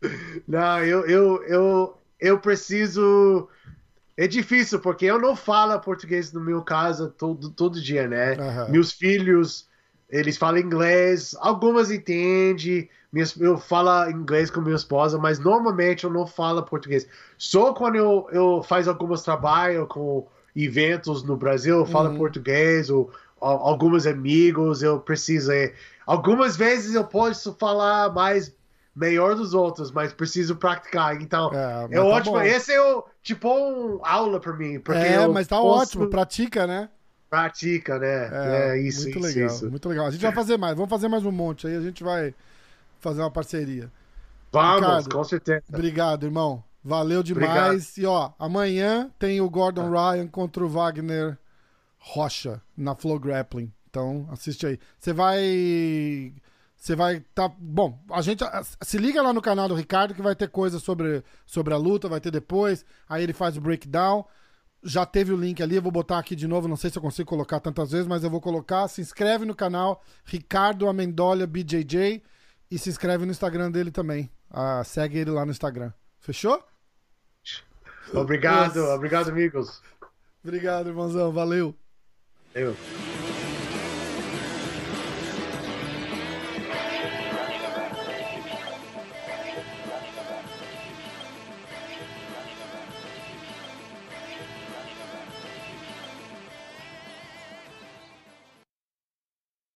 [0.48, 3.48] Não, eu, eu, eu, eu preciso.
[4.16, 8.32] É difícil, porque eu não falo português no meu caso todo, todo dia, né?
[8.32, 8.72] Uhum.
[8.72, 9.66] Meus filhos,
[10.10, 12.88] eles falam inglês, algumas entendem
[13.40, 17.06] eu falo inglês com minha esposa, mas normalmente eu não falo português.
[17.36, 22.18] Só quando eu, eu faço alguns trabalhos com eventos no Brasil, eu falo uhum.
[22.18, 25.50] português, ou, ou, alguns amigos, eu preciso.
[25.50, 25.72] É,
[26.06, 28.54] algumas vezes eu posso falar mais
[28.94, 31.20] melhor dos outros, mas preciso praticar.
[31.20, 32.34] Então, é, é tá ótimo.
[32.34, 32.42] Bom.
[32.42, 34.78] Esse é o, tipo um aula para mim.
[34.78, 35.82] Porque é, mas tá posso...
[35.82, 36.88] ótimo, pratica, né?
[37.28, 38.28] Pratica, né?
[38.32, 39.70] É, é isso, muito isso, legal, isso.
[39.70, 40.06] muito legal.
[40.06, 42.34] A gente vai fazer mais, vamos fazer mais um monte aí, a gente vai
[43.00, 43.90] fazer uma parceria.
[44.52, 45.64] Vamos, Ricardo, com certeza.
[45.68, 46.62] Obrigado, irmão.
[46.82, 47.48] Valeu demais.
[47.50, 47.98] Obrigado.
[47.98, 50.12] E ó, amanhã tem o Gordon ah.
[50.12, 51.38] Ryan contra o Wagner
[51.98, 53.72] Rocha na Flow Grappling.
[53.88, 54.78] Então, assiste aí.
[54.98, 56.32] Você vai.
[56.76, 58.02] Você vai tá bom.
[58.10, 58.42] A gente
[58.80, 62.08] se liga lá no canal do Ricardo que vai ter coisa sobre, sobre a luta,
[62.08, 62.86] vai ter depois.
[63.06, 64.24] Aí ele faz o breakdown.
[64.82, 66.66] Já teve o link ali, eu vou botar aqui de novo.
[66.66, 68.88] Não sei se eu consigo colocar tantas vezes, mas eu vou colocar.
[68.88, 72.22] Se inscreve no canal Ricardo Amendola BJJ.
[72.70, 74.30] E se inscreve no Instagram dele também.
[74.48, 75.92] Ah, segue ele lá no Instagram.
[76.20, 76.62] Fechou?
[78.12, 79.82] Obrigado, obrigado, amigos.
[80.42, 81.32] Obrigado, irmãozão.
[81.32, 81.74] Valeu.
[82.54, 82.76] Valeu.